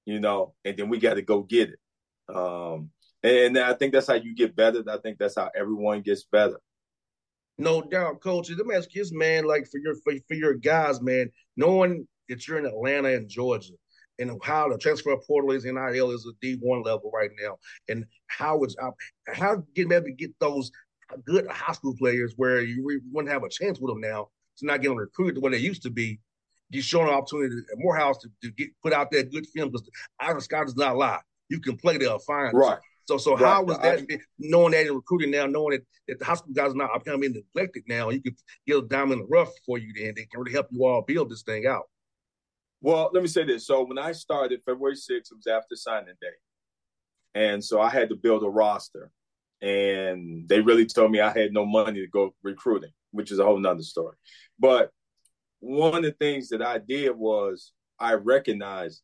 you 0.05 0.21
know, 0.21 0.55
and 0.65 0.77
then 0.77 0.89
we 0.89 0.99
got 0.99 1.15
to 1.15 1.23
go 1.23 1.43
get 1.43 1.71
it. 1.71 2.35
Um, 2.35 2.91
and, 3.23 3.59
I 3.59 3.75
think 3.75 3.93
that's 3.93 4.09
how 4.09 4.15
you 4.15 4.35
get 4.35 4.57
better. 4.57 4.83
I 4.89 4.99
think 4.99 5.19
that's 5.19 5.37
how 5.37 5.51
everyone 5.55 6.03
gets 6.03 6.25
better. 6.25 6.59
No 7.59 7.83
doubt, 7.83 8.21
coach. 8.21 8.51
Let 8.51 8.67
me 8.67 8.75
ask 8.75 8.93
you 8.95 9.03
this, 9.03 9.13
man. 9.13 9.45
Like 9.45 9.69
for 9.71 9.79
your 9.79 9.95
for, 10.03 10.13
for 10.27 10.35
your 10.35 10.55
guys, 10.55 11.01
man, 11.01 11.31
knowing 11.57 12.09
that 12.29 12.47
you're 12.49 12.59
in 12.59 12.67
Atlanta 12.67 13.15
and 13.15 13.29
Georgia, 13.29 13.75
and 14.23 14.41
how 14.43 14.69
the 14.69 14.79
transfer 14.79 15.17
portal 15.17 15.53
is 15.53 15.65
in 15.65 15.75
NIL 15.75 16.11
is 16.13 16.27
a 16.27 16.33
D 16.41 16.57
one 16.61 16.83
level 16.83 17.11
right 17.13 17.31
now, 17.41 17.59
and 17.89 18.05
how 18.29 18.63
it's 18.63 18.77
uh, 18.83 18.91
how 19.33 19.63
get 19.75 19.89
maybe 19.89 20.13
get 20.13 20.33
those 20.41 20.71
good 21.25 21.47
high 21.49 21.73
school 21.73 21.95
players 21.99 22.35
where 22.37 22.63
you 22.63 23.01
wouldn't 23.13 23.33
have 23.33 23.43
a 23.43 23.49
chance 23.49 23.79
with 23.79 23.91
them 23.93 24.01
now 24.01 24.29
to 24.59 24.67
not 24.67 24.81
getting 24.81 24.97
recruited 24.97 25.37
the 25.37 25.41
way 25.41 25.51
they 25.51 25.59
used 25.59 25.83
to 25.83 25.91
be. 25.91 26.19
You're 26.71 26.83
showing 26.83 27.09
an 27.09 27.15
opportunity 27.15 27.55
at 27.71 27.79
Morehouse 27.79 28.19
to, 28.19 28.31
to 28.43 28.51
get 28.53 28.71
put 28.83 28.95
out 28.95 29.11
that 29.11 29.31
good 29.31 29.47
film 29.49 29.71
because 29.71 29.89
Ira 30.19 30.41
Scott 30.41 30.67
does 30.67 30.77
not 30.77 30.97
lie. 30.97 31.21
You 31.51 31.61
can 31.61 31.77
play 31.77 31.99
there 31.99 32.19
fine. 32.21 32.55
Right. 32.55 32.79
So, 33.05 33.19
so 33.19 33.37
right. 33.37 33.45
how 33.45 33.65
was 33.65 33.79
that 33.79 34.01
I, 34.11 34.19
knowing 34.39 34.73
that 34.73 34.87
in 34.87 34.95
recruiting 34.95 35.33
now, 35.33 35.47
knowing 35.47 35.73
that, 35.73 35.83
that 36.09 36.19
the 36.21 36.25
high 36.25 36.35
school 36.35 36.55
guys 36.55 36.73
are 36.73 36.77
not 36.77 37.05
becoming 37.05 37.33
neglected 37.33 37.83
now, 37.89 38.11
you 38.11 38.23
could 38.23 38.37
get 38.67 38.79
a 38.79 38.83
diamond 38.83 39.13
in 39.13 39.19
the 39.21 39.25
rough 39.27 39.51
for 39.67 39.77
you, 39.77 39.93
then. 39.95 40.15
they 40.17 40.25
can 40.25 40.41
really 40.41 40.53
help 40.53 40.69
you 40.71 40.85
all 40.85 41.03
build 41.03 41.31
this 41.31 41.43
thing 41.43 41.67
out. 41.67 41.85
Well, 42.83 43.11
let 43.15 43.23
me 43.23 43.29
say 43.29 43.45
this. 43.45 43.67
So 43.67 43.85
when 43.85 43.99
I 43.99 44.11
started 44.13 44.61
February 44.67 44.97
6th, 44.97 45.11
it 45.11 45.37
was 45.37 45.47
after 45.47 45.77
signing 45.77 46.15
day. 46.21 46.29
And 47.35 47.65
so 47.65 47.81
I 47.81 47.89
had 47.89 48.09
to 48.09 48.17
build 48.17 48.43
a 48.43 48.49
roster. 48.49 49.11
And 49.63 50.49
they 50.49 50.61
really 50.61 50.87
told 50.87 51.13
me 51.13 51.21
I 51.21 51.33
had 51.33 51.53
no 51.53 51.65
money 51.65 52.01
to 52.01 52.09
go 52.09 52.35
recruiting, 52.43 52.91
which 53.13 53.31
is 53.31 53.39
a 53.39 53.45
whole 53.45 53.59
nother 53.59 53.85
story. 53.85 54.17
But 54.59 54.91
one 55.61 55.99
of 55.99 56.03
the 56.03 56.11
things 56.11 56.49
that 56.49 56.61
I 56.61 56.79
did 56.79 57.17
was 57.17 57.73
I 58.01 58.15
recognized, 58.15 59.03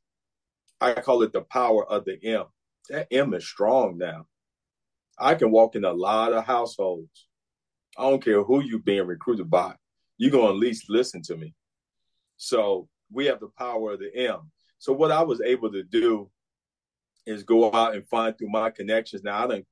I 0.81 0.95
call 0.95 1.23
it 1.23 1.33
the 1.33 1.43
power 1.43 1.89
of 1.89 2.05
the 2.05 2.19
M 2.25 2.47
that 2.89 3.07
M 3.13 3.35
is 3.35 3.47
strong 3.47 3.99
now. 3.99 4.27
I 5.19 5.35
can 5.35 5.51
walk 5.51 5.77
in 5.77 5.85
a 5.85 5.93
lot 5.93 6.33
of 6.33 6.45
households. 6.45 7.27
I 7.97 8.03
don't 8.03 8.25
care 8.25 8.43
who 8.43 8.63
you 8.63 8.81
being 8.81 9.07
recruited 9.07 9.51
by. 9.51 9.75
You're 10.17 10.31
gonna 10.33 10.49
at 10.49 10.57
least 10.57 10.89
listen 10.89 11.23
to 11.23 11.37
me. 11.37 11.55
So 12.37 12.89
we 13.13 13.27
have 13.27 13.41
the 13.41 13.49
power 13.59 13.93
of 13.93 14.01
the 14.01 14.15
M. 14.15 14.51
So 14.79 14.93
what 14.93 15.11
I 15.11 15.23
was 15.23 15.41
able 15.41 15.73
to 15.73 15.83
do 15.83 16.31
is 17.27 17.43
go 17.43 17.73
out 17.73 17.95
and 17.95 18.09
find 18.09 18.37
through 18.37 18.51
my 18.51 18.71
connections. 18.71 19.23
Now 19.23 19.45
I 19.45 19.47
done 19.49 19.67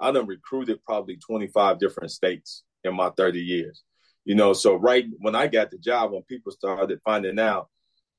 I 0.00 0.10
done 0.10 0.26
recruited 0.26 0.84
probably 0.84 1.16
25 1.16 1.78
different 1.78 2.10
states 2.10 2.64
in 2.82 2.96
my 2.96 3.10
30 3.10 3.40
years. 3.40 3.82
You 4.24 4.34
know, 4.34 4.52
so 4.52 4.74
right 4.74 5.06
when 5.18 5.34
I 5.34 5.46
got 5.46 5.70
the 5.70 5.78
job, 5.78 6.12
when 6.12 6.22
people 6.22 6.52
started 6.52 7.00
finding 7.04 7.38
out, 7.38 7.68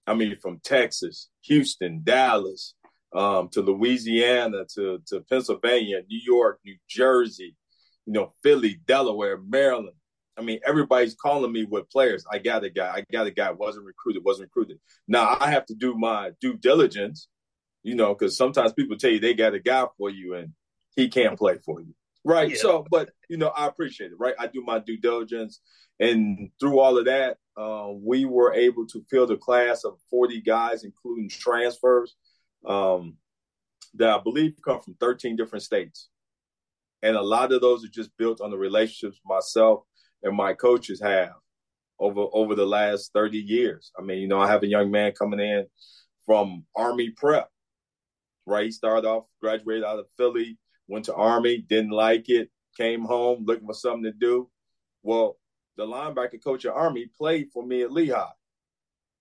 I 0.05 0.13
mean, 0.13 0.37
from 0.41 0.59
Texas, 0.63 1.29
Houston, 1.43 2.01
Dallas, 2.03 2.75
um, 3.13 3.49
to 3.49 3.61
Louisiana, 3.61 4.65
to 4.75 4.99
to 5.07 5.21
Pennsylvania, 5.29 6.01
New 6.09 6.19
York, 6.25 6.59
New 6.65 6.75
Jersey, 6.89 7.55
you 8.05 8.13
know, 8.13 8.33
Philly, 8.43 8.79
Delaware, 8.85 9.37
Maryland. 9.37 9.95
I 10.37 10.41
mean, 10.41 10.59
everybody's 10.65 11.15
calling 11.15 11.51
me 11.51 11.65
with 11.65 11.89
players. 11.89 12.25
I 12.31 12.39
got 12.39 12.63
a 12.63 12.69
guy. 12.69 12.91
I 12.91 13.05
got 13.11 13.27
a 13.27 13.31
guy. 13.31 13.51
Wasn't 13.51 13.85
recruited. 13.85 14.23
Wasn't 14.23 14.47
recruited. 14.47 14.79
Now 15.07 15.37
I 15.39 15.51
have 15.51 15.65
to 15.67 15.75
do 15.75 15.95
my 15.95 16.31
due 16.41 16.55
diligence, 16.55 17.27
you 17.83 17.95
know, 17.95 18.13
because 18.13 18.37
sometimes 18.37 18.73
people 18.73 18.97
tell 18.97 19.11
you 19.11 19.19
they 19.19 19.33
got 19.33 19.53
a 19.53 19.59
guy 19.59 19.85
for 19.97 20.09
you 20.09 20.35
and 20.35 20.53
he 20.95 21.09
can't 21.09 21.37
play 21.37 21.57
for 21.63 21.81
you, 21.81 21.93
right? 22.23 22.49
Yeah. 22.49 22.57
So, 22.57 22.85
but 22.89 23.11
you 23.29 23.37
know, 23.37 23.49
I 23.49 23.67
appreciate 23.67 24.11
it, 24.11 24.19
right? 24.19 24.35
I 24.39 24.47
do 24.47 24.63
my 24.63 24.79
due 24.79 24.97
diligence, 24.97 25.59
and 25.99 26.49
through 26.59 26.79
all 26.79 26.97
of 26.97 27.05
that, 27.05 27.37
uh, 27.55 27.89
we 27.91 28.25
were 28.25 28.53
able 28.53 28.87
to 28.87 29.05
fill 29.09 29.27
the 29.27 29.37
class 29.37 29.83
of 29.83 29.97
forty 30.09 30.41
guys, 30.41 30.83
including 30.83 31.29
transfers 31.29 32.15
um, 32.65 33.17
that 33.95 34.09
I 34.09 34.21
believe 34.21 34.55
come 34.63 34.81
from 34.81 34.95
13 34.99 35.35
different 35.35 35.63
states. 35.63 36.09
And 37.01 37.15
a 37.17 37.21
lot 37.21 37.51
of 37.51 37.61
those 37.61 37.83
are 37.83 37.89
just 37.89 38.15
built 38.17 38.39
on 38.39 38.49
the 38.49 38.57
relationships 38.57 39.19
myself 39.25 39.83
and 40.23 40.35
my 40.35 40.53
coaches 40.53 41.01
have 41.01 41.33
over 41.99 42.25
over 42.33 42.55
the 42.55 42.65
last 42.65 43.11
30 43.13 43.37
years. 43.37 43.91
I 43.97 44.01
mean, 44.01 44.19
you 44.19 44.27
know, 44.27 44.39
I 44.39 44.47
have 44.47 44.63
a 44.63 44.67
young 44.67 44.91
man 44.91 45.13
coming 45.13 45.39
in 45.39 45.65
from 46.25 46.65
Army 46.75 47.11
Prep, 47.11 47.49
right? 48.45 48.65
He 48.65 48.71
started 48.71 49.07
off, 49.07 49.25
graduated 49.41 49.83
out 49.83 49.99
of 49.99 50.05
Philly, 50.17 50.57
went 50.87 51.05
to 51.05 51.15
Army, 51.15 51.59
didn't 51.59 51.91
like 51.91 52.29
it, 52.29 52.49
came 52.75 53.03
home 53.03 53.43
looking 53.45 53.67
for 53.67 53.73
something 53.73 54.03
to 54.03 54.11
do. 54.11 54.49
Well, 55.03 55.37
the 55.77 55.85
linebacker 55.85 56.43
coach 56.43 56.65
at 56.65 56.73
Army 56.73 57.09
played 57.17 57.49
for 57.53 57.65
me 57.65 57.81
at 57.81 57.91
Lehigh. 57.91 58.31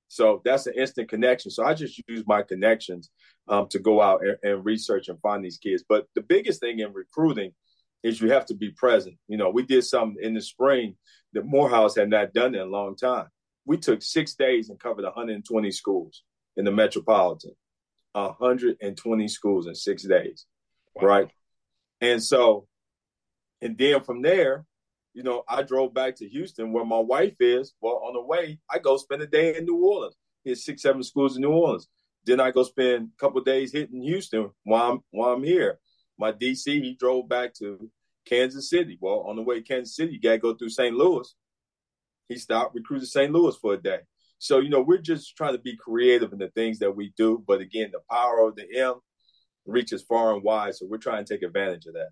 So 0.09 0.43
that's 0.45 0.67
an 0.67 0.75
instant 0.77 1.09
connection. 1.09 1.51
So 1.51 1.65
I 1.65 1.73
just 1.73 2.01
use 2.07 2.25
my 2.27 2.43
connections 2.43 3.11
um, 3.49 3.67
to 3.69 3.79
go 3.79 4.03
out 4.03 4.21
and, 4.23 4.37
and, 4.43 4.65
research 4.65 5.09
and 5.09 5.19
find 5.21 5.43
these 5.43 5.57
kids. 5.57 5.83
But 5.89 6.07
the 6.15 6.21
biggest 6.21 6.61
thing 6.61 6.81
in 6.81 6.93
recruiting 6.93 7.53
is 8.03 8.21
you 8.21 8.31
have 8.33 8.47
to 8.47 8.55
be 8.55 8.71
present. 8.71 9.17
You 9.29 9.37
know, 9.37 9.51
we 9.51 9.63
did 9.65 9.85
something 9.85 10.23
in 10.23 10.35
the 10.35 10.41
spring 10.41 10.97
that 11.33 11.47
Morehouse 11.47 11.97
had 11.97 12.11
not 12.11 12.33
done 12.33 12.55
in 12.55 12.61
a 12.61 12.67
long 12.67 12.97
time. 12.97 13.27
We 13.65 13.79
took 13.79 14.03
six 14.03 14.35
days 14.35 14.71
and 14.71 14.81
covered 14.81 15.05
120 15.05 15.71
schools 15.71 16.23
in 16.57 16.65
the 16.65 16.73
metropolitan. 16.73 17.53
120 18.15 19.29
schools 19.29 19.67
in 19.67 19.75
six 19.75 20.03
days, 20.03 20.47
wow. 20.95 21.07
right? 21.07 21.29
And 22.01 22.23
so, 22.23 22.67
and 23.61 23.79
then 23.79 24.03
from 24.03 24.23
there, 24.23 24.65
you 25.15 25.23
know, 25.23 25.45
I 25.49 25.63
drove 25.63 25.95
back 25.95 26.17
to 26.17 26.29
Houston 26.29 26.73
where 26.73 26.85
my 26.85 26.99
wife 26.99 27.37
is. 27.41 27.75
Well, 27.81 28.03
on 28.05 28.15
the 28.15 28.23
way, 28.23 28.59
I 28.71 28.79
go 28.79 28.97
spend 28.97 29.23
a 29.23 29.27
day 29.27 29.57
in 29.57 29.65
New 29.65 29.77
Orleans. 29.77 30.17
Hit 30.45 30.59
six, 30.59 30.83
seven 30.83 31.03
schools 31.03 31.37
in 31.37 31.43
New 31.43 31.53
Orleans. 31.53 31.89
Then 32.25 32.41
I 32.41 32.51
go 32.51 32.63
spend 32.63 33.11
a 33.15 33.21
couple 33.21 33.41
days 33.43 33.73
hitting 33.73 34.03
Houston 34.03 34.51
while 34.65 34.93
I'm 34.93 35.01
while 35.11 35.33
I'm 35.33 35.45
here. 35.45 35.79
My 36.19 36.33
DC, 36.33 36.67
he 36.67 36.95
drove 36.95 37.29
back 37.29 37.55
to 37.55 37.91
Kansas 38.27 38.71
City. 38.71 38.99
Well, 39.01 39.21
on 39.21 39.37
the 39.37 39.43
way 39.43 39.57
to 39.57 39.63
Kansas 39.63 39.97
City, 39.97 40.15
you 40.15 40.21
gotta 40.21 40.39
go 40.39 40.55
through 40.55 40.71
St. 40.71 40.95
Louis. 40.95 41.35
He 42.29 42.37
stopped 42.37 42.75
recruiting 42.75 43.07
St. 43.07 43.33
Louis 43.33 43.57
for 43.57 43.75
a 43.75 43.83
day. 43.83 44.01
So, 44.39 44.59
you 44.59 44.71
know, 44.71 44.81
we're 44.81 44.99
just 44.99 45.37
trying 45.37 45.55
to 45.55 45.61
be 45.61 45.77
creative 45.77 46.33
in 46.33 46.39
the 46.39 46.49
things 46.49 46.79
that 46.81 46.97
we 46.97 47.13
do. 47.17 47.43
But 47.47 47.61
again, 47.61 47.91
the 47.93 48.01
power 48.11 48.49
of 48.49 48.57
the 48.57 48.67
M 48.77 48.95
reaches 49.67 50.03
far 50.03 50.35
and 50.35 50.43
wide. 50.43 50.75
So 50.75 50.87
we're 50.89 50.99
trying 50.99 51.25
to 51.25 51.35
take 51.35 51.43
advantage 51.43 51.87
of 51.87 51.95
that. 51.95 52.09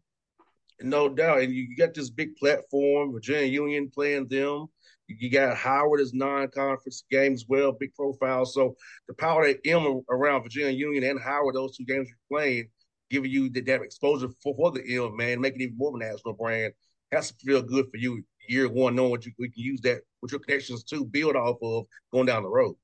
No 0.80 1.08
doubt. 1.08 1.40
And 1.40 1.52
you 1.52 1.76
got 1.76 1.94
this 1.94 2.10
big 2.10 2.36
platform, 2.36 3.12
Virginia 3.12 3.46
Union 3.46 3.90
playing 3.92 4.28
them. 4.28 4.66
You 5.08 5.28
got 5.28 5.56
Howard 5.56 6.00
as 6.00 6.14
non-conference 6.14 7.04
games 7.10 7.46
well, 7.48 7.72
big 7.72 7.94
profile. 7.94 8.46
So 8.46 8.76
the 9.08 9.14
power 9.14 9.46
that 9.46 9.58
M 9.66 10.02
around 10.08 10.44
Virginia 10.44 10.70
Union 10.70 11.02
and 11.02 11.20
Howard, 11.20 11.56
those 11.56 11.76
two 11.76 11.84
games 11.84 12.08
you're 12.08 12.38
playing, 12.38 12.68
giving 13.10 13.30
you 13.30 13.50
that, 13.50 13.66
that 13.66 13.82
exposure 13.82 14.28
for, 14.42 14.54
for 14.54 14.70
the 14.70 14.82
M, 14.96 15.16
man, 15.16 15.40
making 15.40 15.60
it 15.60 15.64
even 15.64 15.78
more 15.78 15.90
of 15.90 15.94
a 15.96 15.98
national 15.98 16.34
brand. 16.34 16.72
Has 17.12 17.32
to 17.32 17.34
feel 17.44 17.60
good 17.60 17.86
for 17.90 17.96
you 17.96 18.22
year 18.48 18.68
one, 18.68 18.94
knowing 18.94 19.10
what 19.10 19.26
you 19.26 19.32
we 19.38 19.50
can 19.50 19.62
use 19.62 19.80
that 19.82 20.02
with 20.22 20.32
your 20.32 20.40
connections 20.40 20.84
to 20.84 21.04
build 21.04 21.36
off 21.36 21.56
of 21.62 21.86
going 22.12 22.26
down 22.26 22.42
the 22.42 22.48
road. 22.48 22.76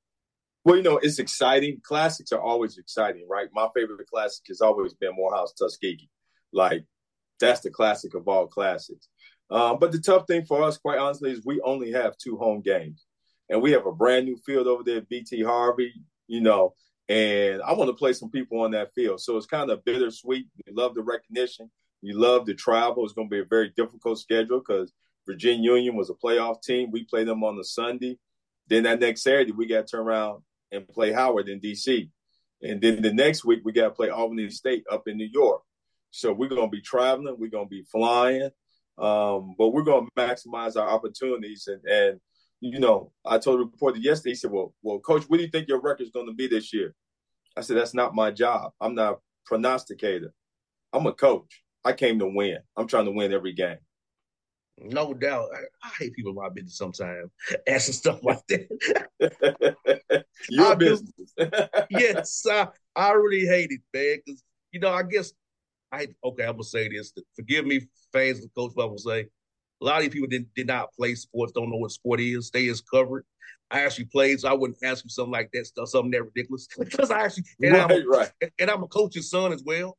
Well, 0.63 0.75
you 0.75 0.83
know, 0.83 0.97
it's 0.97 1.19
exciting. 1.19 1.79
Classics 1.81 2.33
are 2.33 2.41
always 2.41 2.77
exciting, 2.77 3.25
right? 3.29 3.47
My 3.53 3.69
favorite 3.73 4.05
classic 4.07 4.43
has 4.49 4.59
always 4.59 4.93
been 4.93 5.15
Morehouse 5.15 5.53
Tuskegee. 5.53 6.09
Like 6.51 6.83
that's 7.39 7.61
the 7.61 7.69
classic 7.69 8.15
of 8.15 8.27
all 8.27 8.47
classics. 8.47 9.07
Um, 9.49 9.77
but 9.79 9.91
the 9.91 9.99
tough 9.99 10.27
thing 10.27 10.45
for 10.45 10.63
us, 10.63 10.77
quite 10.77 10.99
honestly, 10.99 11.31
is 11.31 11.45
we 11.45 11.61
only 11.61 11.91
have 11.93 12.17
two 12.17 12.37
home 12.37 12.61
games, 12.61 13.05
and 13.49 13.61
we 13.61 13.71
have 13.71 13.85
a 13.85 13.93
brand 13.93 14.25
new 14.25 14.37
field 14.45 14.67
over 14.67 14.83
there, 14.83 15.01
BT 15.01 15.43
Harvey. 15.43 15.93
You 16.27 16.41
know, 16.41 16.73
and 17.09 17.61
I 17.61 17.73
want 17.73 17.89
to 17.89 17.95
play 17.95 18.13
some 18.13 18.29
people 18.29 18.61
on 18.61 18.71
that 18.71 18.93
field, 18.93 19.21
so 19.21 19.37
it's 19.37 19.45
kind 19.45 19.69
of 19.69 19.85
bittersweet. 19.85 20.47
We 20.65 20.73
love 20.73 20.95
the 20.95 21.01
recognition, 21.01 21.71
you 22.01 22.17
love 22.17 22.45
the 22.45 22.53
travel. 22.53 23.03
It's 23.03 23.13
going 23.13 23.29
to 23.29 23.35
be 23.35 23.41
a 23.41 23.45
very 23.45 23.73
difficult 23.75 24.19
schedule 24.19 24.59
because 24.59 24.91
Virginia 25.25 25.73
Union 25.73 25.95
was 25.95 26.09
a 26.09 26.13
playoff 26.13 26.61
team. 26.61 26.91
We 26.91 27.03
play 27.03 27.23
them 27.23 27.43
on 27.43 27.57
the 27.57 27.63
Sunday. 27.63 28.17
Then 28.67 28.83
that 28.83 28.99
next 28.99 29.23
Saturday, 29.23 29.51
we 29.51 29.67
got 29.67 29.87
to 29.87 29.97
turn 29.97 30.07
around 30.07 30.43
and 30.71 30.87
play 30.87 31.11
Howard 31.11 31.49
in 31.49 31.59
D.C. 31.59 32.09
And 32.61 32.81
then 32.81 33.01
the 33.01 33.13
next 33.13 33.45
week, 33.45 33.61
we 33.63 33.71
got 33.71 33.83
to 33.83 33.91
play 33.91 34.09
Albany 34.09 34.49
State 34.49 34.83
up 34.91 35.07
in 35.07 35.17
New 35.17 35.29
York. 35.31 35.61
So 36.11 36.33
we're 36.33 36.49
going 36.49 36.69
to 36.69 36.75
be 36.75 36.81
traveling, 36.81 37.35
we're 37.37 37.49
going 37.49 37.65
to 37.65 37.69
be 37.69 37.83
flying, 37.83 38.49
um, 38.97 39.55
but 39.57 39.69
we're 39.69 39.83
going 39.83 40.05
to 40.07 40.11
maximize 40.17 40.75
our 40.75 40.87
opportunities. 40.87 41.67
And, 41.67 41.83
and, 41.85 42.19
you 42.59 42.79
know, 42.79 43.11
I 43.25 43.37
told 43.37 43.59
the 43.59 43.65
reporter 43.65 43.99
yesterday, 43.99 44.31
he 44.31 44.35
said, 44.35 44.51
well, 44.51 44.73
well, 44.81 44.99
coach, 44.99 45.23
what 45.27 45.37
do 45.37 45.43
you 45.43 45.49
think 45.49 45.67
your 45.67 45.81
record's 45.81 46.11
going 46.11 46.27
to 46.27 46.33
be 46.33 46.47
this 46.47 46.73
year? 46.73 46.95
I 47.55 47.61
said, 47.61 47.77
that's 47.77 47.93
not 47.93 48.15
my 48.15 48.31
job. 48.31 48.71
I'm 48.81 48.95
not 48.95 49.13
a 49.13 49.17
prognosticator. 49.45 50.33
I'm 50.93 51.05
a 51.05 51.13
coach. 51.13 51.63
I 51.85 51.93
came 51.93 52.19
to 52.19 52.27
win. 52.27 52.57
I'm 52.75 52.87
trying 52.87 53.05
to 53.05 53.11
win 53.11 53.33
every 53.33 53.53
game. 53.53 53.77
No 54.79 55.13
doubt. 55.13 55.49
I, 55.55 55.87
I, 55.87 55.91
hate 55.97 56.13
people 56.13 56.31
in 56.31 56.35
my 56.35 56.49
business 56.49 56.77
sometimes 56.77 57.31
asking 57.67 57.93
stuff 57.95 58.19
like 58.23 58.45
that. 58.47 60.25
Your 60.49 60.75
business. 60.75 61.33
yes, 61.89 62.45
I, 62.49 62.67
I 62.95 63.11
really 63.13 63.47
hate 63.47 63.71
it, 63.71 63.81
man. 63.91 64.17
Because, 64.23 64.43
you 64.71 64.79
know, 64.79 64.91
I 64.91 65.01
guess 65.03 65.33
I 65.91 66.07
okay, 66.23 66.43
I'm 66.43 66.53
gonna 66.53 66.63
say 66.63 66.89
this. 66.89 67.13
Forgive 67.35 67.65
me, 67.65 67.81
fans 68.13 68.37
of 68.39 68.43
the 68.43 68.49
coach, 68.49 68.75
gonna 68.75 68.97
say 68.99 69.27
a 69.81 69.85
lot 69.85 69.97
of 69.97 70.03
these 70.03 70.13
people 70.13 70.27
did, 70.27 70.53
did 70.55 70.67
not 70.67 70.93
play 70.93 71.15
sports, 71.15 71.51
don't 71.53 71.69
know 71.69 71.77
what 71.77 71.91
sport 71.91 72.19
is. 72.19 72.49
They 72.51 72.65
is 72.65 72.81
covered. 72.81 73.25
I 73.69 73.81
actually 73.81 74.05
played, 74.05 74.39
so 74.39 74.49
I 74.49 74.53
wouldn't 74.53 74.79
ask 74.83 75.03
you 75.03 75.09
something 75.09 75.31
like 75.31 75.49
that 75.53 75.65
stuff, 75.65 75.89
something 75.89 76.11
that 76.11 76.23
ridiculous. 76.23 76.67
because 76.79 77.11
I 77.11 77.21
actually 77.21 77.45
and, 77.61 77.73
right, 77.73 77.83
I'm 77.83 77.91
a, 77.91 78.05
right. 78.05 78.31
and 78.59 78.71
I'm 78.71 78.83
a 78.83 78.87
coach's 78.87 79.29
son 79.29 79.51
as 79.51 79.63
well. 79.63 79.97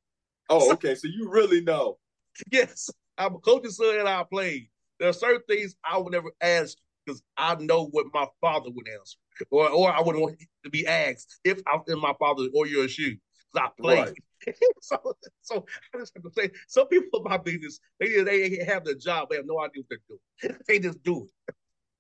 Oh, 0.49 0.73
okay. 0.73 0.95
So 0.95 1.09
you 1.09 1.29
really 1.31 1.61
know. 1.61 1.99
Yes. 2.53 2.89
I'm 3.19 3.35
a 3.35 3.39
coach's 3.39 3.77
son 3.77 3.99
and 3.99 4.09
I 4.09 4.23
played. 4.23 4.69
There 5.01 5.09
are 5.09 5.13
certain 5.13 5.43
things 5.49 5.75
I 5.85 5.99
would 5.99 6.13
never 6.13 6.31
ask 6.41 6.79
because 7.05 7.21
I 7.37 7.57
know 7.57 7.87
what 7.87 8.07
my 8.15 8.27
father 8.41 8.71
would 8.71 8.89
answer. 8.89 9.19
Or 9.51 9.69
or 9.69 9.93
I 9.93 10.01
wouldn't 10.01 10.23
want 10.23 10.39
to 10.65 10.71
be 10.71 10.87
asked 10.87 11.41
if 11.43 11.61
I'm 11.67 11.83
in 11.89 12.01
my 12.01 12.13
father 12.19 12.45
or 12.55 12.69
your 12.69 12.87
shoes. 12.87 13.19
I 13.57 13.69
played. 13.81 13.99
Right. 13.99 14.15
so, 14.81 15.17
so 15.43 15.67
I 15.95 15.99
just 15.99 16.13
have 16.15 16.23
to 16.23 16.31
say, 16.31 16.51
some 16.69 16.89
people 16.89 17.21
in 17.21 17.31
my 17.31 17.39
business, 17.39 17.81
they 17.99 18.23
they 18.23 18.65
have 18.65 18.85
their 18.85 18.95
job, 18.95 19.29
they 19.31 19.37
have 19.37 19.47
no 19.47 19.61
idea 19.61 19.83
what 19.83 19.87
they're 19.91 19.99
doing. 20.09 20.59
they 20.69 20.79
just 20.79 21.03
do 21.03 21.29
it. 21.49 21.55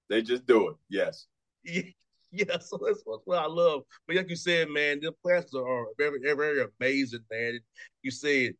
They 0.08 0.22
just 0.22 0.46
do 0.46 0.68
it. 0.68 0.76
Yes. 0.88 1.26
Yeah, 1.64 1.82
yeah. 2.30 2.58
So 2.58 2.78
that's 2.84 3.02
what 3.04 3.38
I 3.38 3.46
love. 3.46 3.82
But 4.06 4.16
like 4.16 4.30
you 4.30 4.36
said, 4.36 4.68
man, 4.70 5.00
the 5.00 5.12
classes 5.22 5.54
are 5.54 5.86
very, 5.98 6.20
very 6.20 6.64
amazing, 6.80 7.24
man. 7.30 7.60
You 8.02 8.10
said 8.10 8.54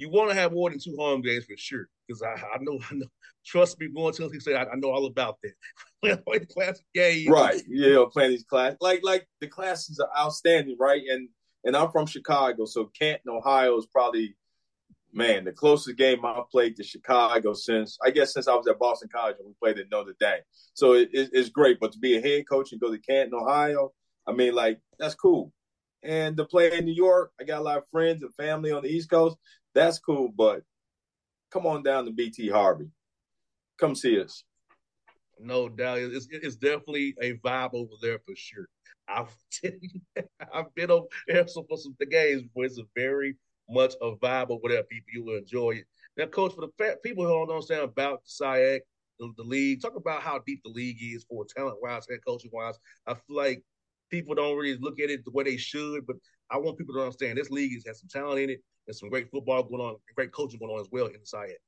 you 0.00 0.08
want 0.08 0.30
to 0.30 0.34
have 0.34 0.52
more 0.52 0.70
than 0.70 0.78
two 0.78 0.96
home 0.98 1.20
games 1.20 1.44
for 1.44 1.56
sure. 1.56 1.86
Because 2.08 2.22
I, 2.22 2.32
I 2.32 2.58
know, 2.60 2.78
I 2.90 2.94
know. 2.94 3.06
Trust 3.44 3.78
me, 3.78 3.88
going 3.88 4.14
to 4.14 4.28
he 4.28 4.40
said 4.40 4.54
I, 4.54 4.62
I 4.64 4.76
know 4.76 4.90
all 4.90 5.06
about 5.06 5.38
that. 5.42 6.22
Playing 6.24 6.46
classic 6.52 6.84
games, 6.94 7.28
right? 7.28 7.62
Yeah, 7.68 8.04
playing 8.12 8.30
these 8.30 8.44
class 8.44 8.74
like 8.80 9.00
like 9.02 9.26
the 9.40 9.46
classes 9.46 10.00
are 10.00 10.10
outstanding, 10.18 10.76
right? 10.78 11.02
And 11.10 11.28
and 11.64 11.76
I'm 11.76 11.90
from 11.90 12.06
Chicago, 12.06 12.64
so 12.64 12.90
Canton, 12.98 13.30
Ohio 13.30 13.76
is 13.76 13.86
probably 13.86 14.36
man 15.12 15.44
the 15.44 15.52
closest 15.52 15.96
game 15.96 16.24
I've 16.24 16.48
played 16.50 16.76
to 16.76 16.84
Chicago 16.84 17.52
since 17.52 17.98
I 18.04 18.10
guess 18.10 18.32
since 18.32 18.46
I 18.46 18.54
was 18.54 18.68
at 18.68 18.78
Boston 18.78 19.08
College 19.12 19.36
and 19.38 19.48
we 19.48 19.54
played 19.60 19.78
at 19.80 19.90
Notre 19.90 20.14
Dame. 20.20 20.42
So 20.74 20.92
it, 20.92 21.10
it, 21.12 21.30
it's 21.32 21.48
great, 21.48 21.80
but 21.80 21.92
to 21.92 21.98
be 21.98 22.16
a 22.16 22.20
head 22.20 22.48
coach 22.48 22.72
and 22.72 22.80
go 22.80 22.90
to 22.90 22.98
Canton, 22.98 23.34
Ohio, 23.34 23.92
I 24.26 24.32
mean, 24.32 24.54
like 24.54 24.80
that's 24.98 25.14
cool. 25.14 25.52
And 26.02 26.36
to 26.36 26.44
play 26.44 26.72
in 26.78 26.84
New 26.84 26.94
York, 26.94 27.32
I 27.40 27.44
got 27.44 27.60
a 27.60 27.64
lot 27.64 27.78
of 27.78 27.88
friends 27.90 28.22
and 28.22 28.34
family 28.34 28.72
on 28.72 28.82
the 28.82 28.88
East 28.88 29.10
Coast. 29.10 29.36
That's 29.74 29.98
cool, 29.98 30.32
but 30.34 30.62
come 31.50 31.66
on 31.66 31.82
down 31.82 32.06
to 32.06 32.12
BT 32.12 32.48
Harvey. 32.48 32.88
Come 33.78 33.94
see 33.94 34.20
us. 34.20 34.44
No 35.42 35.68
doubt, 35.68 35.98
it's, 35.98 36.28
it's 36.30 36.56
definitely 36.56 37.14
a 37.20 37.34
vibe 37.34 37.74
over 37.74 37.94
there 38.02 38.18
for 38.18 38.34
sure. 38.36 38.68
I've 39.08 39.34
I've 40.52 40.74
been 40.74 40.90
over 40.90 41.06
there 41.26 41.44
for 41.44 41.76
some 41.76 41.96
the 41.98 42.06
games 42.06 42.42
before. 42.42 42.64
It's 42.64 42.78
a 42.78 42.84
very 42.94 43.36
much 43.68 43.94
a 44.00 44.12
vibe 44.16 44.50
over 44.50 44.68
there. 44.68 44.82
People, 44.84 45.08
you 45.12 45.24
will 45.24 45.38
enjoy 45.38 45.72
it. 45.72 45.84
Now, 46.16 46.26
coach, 46.26 46.54
for 46.54 46.62
the 46.62 46.96
people 47.02 47.24
who 47.24 47.30
don't 47.30 47.50
understand 47.50 47.82
about 47.82 48.22
the 48.24 48.44
SIAC, 48.44 48.80
the, 49.18 49.32
the, 49.36 49.42
league, 49.42 49.80
talk 49.80 49.96
about 49.96 50.22
how 50.22 50.40
deep 50.46 50.60
the 50.64 50.70
league 50.70 50.98
is 51.00 51.24
for 51.28 51.44
talent 51.44 51.78
wise, 51.80 52.06
head 52.08 52.20
coaching 52.26 52.50
wise. 52.52 52.78
I 53.06 53.14
feel 53.14 53.36
like 53.36 53.62
people 54.10 54.34
don't 54.34 54.56
really 54.56 54.78
look 54.80 55.00
at 55.00 55.10
it 55.10 55.24
the 55.24 55.30
way 55.30 55.44
they 55.44 55.56
should, 55.56 56.06
but 56.06 56.16
I 56.50 56.58
want 56.58 56.78
people 56.78 56.94
to 56.94 57.00
understand 57.00 57.38
this 57.38 57.50
league 57.50 57.72
has 57.86 58.00
some 58.00 58.08
talent 58.08 58.40
in 58.40 58.50
it 58.50 58.60
and 58.86 58.96
some 58.96 59.08
great 59.08 59.30
football 59.30 59.62
going 59.62 59.80
on, 59.80 59.96
great 60.16 60.32
coaching 60.32 60.58
going 60.58 60.72
on 60.72 60.80
as 60.80 60.88
well 60.90 61.06
inside 61.06 61.50
it. 61.50 61.60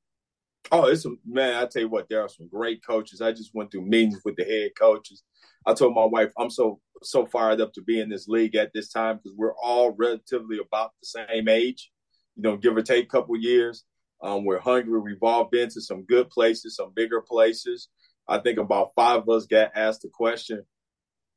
Oh, 0.71 0.87
it's 0.87 1.05
a 1.05 1.11
man. 1.25 1.55
I 1.55 1.67
tell 1.67 1.81
you 1.83 1.89
what, 1.89 2.07
there 2.09 2.21
are 2.21 2.29
some 2.29 2.47
great 2.47 2.85
coaches. 2.85 3.21
I 3.21 3.31
just 3.31 3.53
went 3.53 3.71
through 3.71 3.85
meetings 3.85 4.21
with 4.23 4.35
the 4.35 4.43
head 4.43 4.71
coaches. 4.79 5.23
I 5.65 5.73
told 5.73 5.93
my 5.93 6.05
wife, 6.05 6.31
I'm 6.37 6.49
so 6.49 6.79
so 7.01 7.25
fired 7.25 7.59
up 7.61 7.73
to 7.73 7.81
be 7.81 7.99
in 7.99 8.09
this 8.09 8.27
league 8.27 8.55
at 8.55 8.71
this 8.73 8.89
time 8.89 9.17
because 9.17 9.35
we're 9.37 9.55
all 9.61 9.91
relatively 9.91 10.59
about 10.59 10.91
the 11.01 11.25
same 11.27 11.47
age, 11.49 11.91
you 12.35 12.43
know, 12.43 12.55
give 12.57 12.77
or 12.77 12.81
take 12.81 13.05
a 13.05 13.09
couple 13.09 13.35
years. 13.37 13.83
Um, 14.21 14.45
we're 14.45 14.59
hungry. 14.59 14.99
We've 15.01 15.21
all 15.21 15.45
been 15.45 15.69
to 15.69 15.81
some 15.81 16.03
good 16.03 16.29
places, 16.29 16.77
some 16.77 16.93
bigger 16.95 17.21
places. 17.21 17.89
I 18.27 18.39
think 18.39 18.57
about 18.57 18.93
five 18.95 19.21
of 19.23 19.29
us 19.29 19.45
got 19.45 19.71
asked 19.75 20.03
the 20.03 20.09
question, 20.09 20.63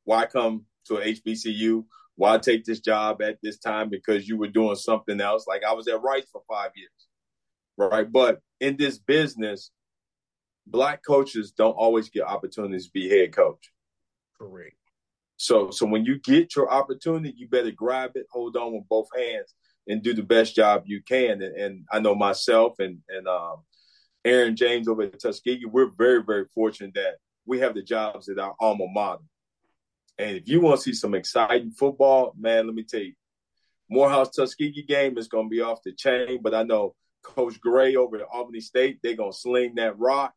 why 0.05 0.27
come 0.27 0.67
to 0.87 0.95
HBCU? 0.95 1.85
Why 2.15 2.39
take 2.39 2.65
this 2.65 2.81
job 2.81 3.21
at 3.23 3.39
this 3.43 3.59
time? 3.59 3.91
Because 3.91 4.29
you 4.29 4.39
were 4.39 4.49
doing 4.49 4.77
something 4.77 5.21
else. 5.21 5.47
Like 5.49 5.65
I 5.65 5.73
was 5.73 5.89
at 5.89 6.01
Rice 6.01 6.27
for 6.31 6.43
five 6.49 6.71
years, 6.77 6.91
right? 7.77 8.11
But 8.11 8.41
in 8.61 8.77
this 8.77 8.99
business, 8.99 9.71
black 10.67 11.03
coaches 11.07 11.53
don't 11.53 11.73
always 11.73 12.09
get 12.09 12.25
opportunities 12.25 12.87
to 12.87 12.93
be 12.93 13.09
head 13.09 13.35
coach. 13.35 13.73
Correct. 14.39 14.77
So, 15.37 15.71
so 15.71 15.87
when 15.87 16.05
you 16.05 16.19
get 16.19 16.57
your 16.57 16.71
opportunity, 16.71 17.35
you 17.37 17.49
better 17.49 17.71
grab 17.71 18.13
it, 18.15 18.27
hold 18.31 18.57
on 18.57 18.73
with 18.73 18.89
both 18.89 19.09
hands, 19.17 19.55
and 19.87 20.03
do 20.03 20.15
the 20.15 20.23
best 20.23 20.57
job 20.57 20.85
you 20.87 21.03
can. 21.03 21.43
And, 21.43 21.57
and 21.57 21.85
I 21.93 22.01
know 22.01 22.15
myself 22.15 22.79
and 22.79 22.99
and 23.09 23.29
um, 23.29 23.59
Aaron 24.25 24.57
James 24.57 24.89
over 24.89 25.03
at 25.03 25.21
Tuskegee, 25.21 25.67
we're 25.67 25.91
very 25.91 26.23
very 26.23 26.47
fortunate 26.55 26.95
that 26.95 27.17
we 27.45 27.61
have 27.61 27.75
the 27.75 27.83
jobs 27.83 28.29
at 28.29 28.39
our 28.39 28.55
alma 28.59 28.87
mater. 28.93 29.23
And 30.19 30.37
if 30.37 30.49
you 30.49 30.61
want 30.61 30.81
to 30.81 30.83
see 30.83 30.95
some 30.95 31.15
exciting 31.15 31.71
football, 31.71 32.35
man, 32.39 32.67
let 32.67 32.75
me 32.75 32.83
tell 32.83 33.01
you, 33.01 33.13
Morehouse 33.91 34.31
Tuskegee 34.31 34.83
game 34.83 35.19
is 35.19 35.29
going 35.29 35.47
to 35.47 35.51
be 35.51 35.61
off 35.61 35.83
the 35.85 35.93
chain. 35.93 36.41
But 36.43 36.55
I 36.55 36.63
know 36.63 36.95
Coach 37.27 37.61
Gray 37.61 37.97
over 37.97 38.17
at 38.17 38.29
Albany 38.33 38.61
State, 38.61 39.01
they're 39.03 39.17
going 39.17 39.33
to 39.33 39.39
sling 39.39 39.75
that 39.75 39.99
rock. 39.99 40.33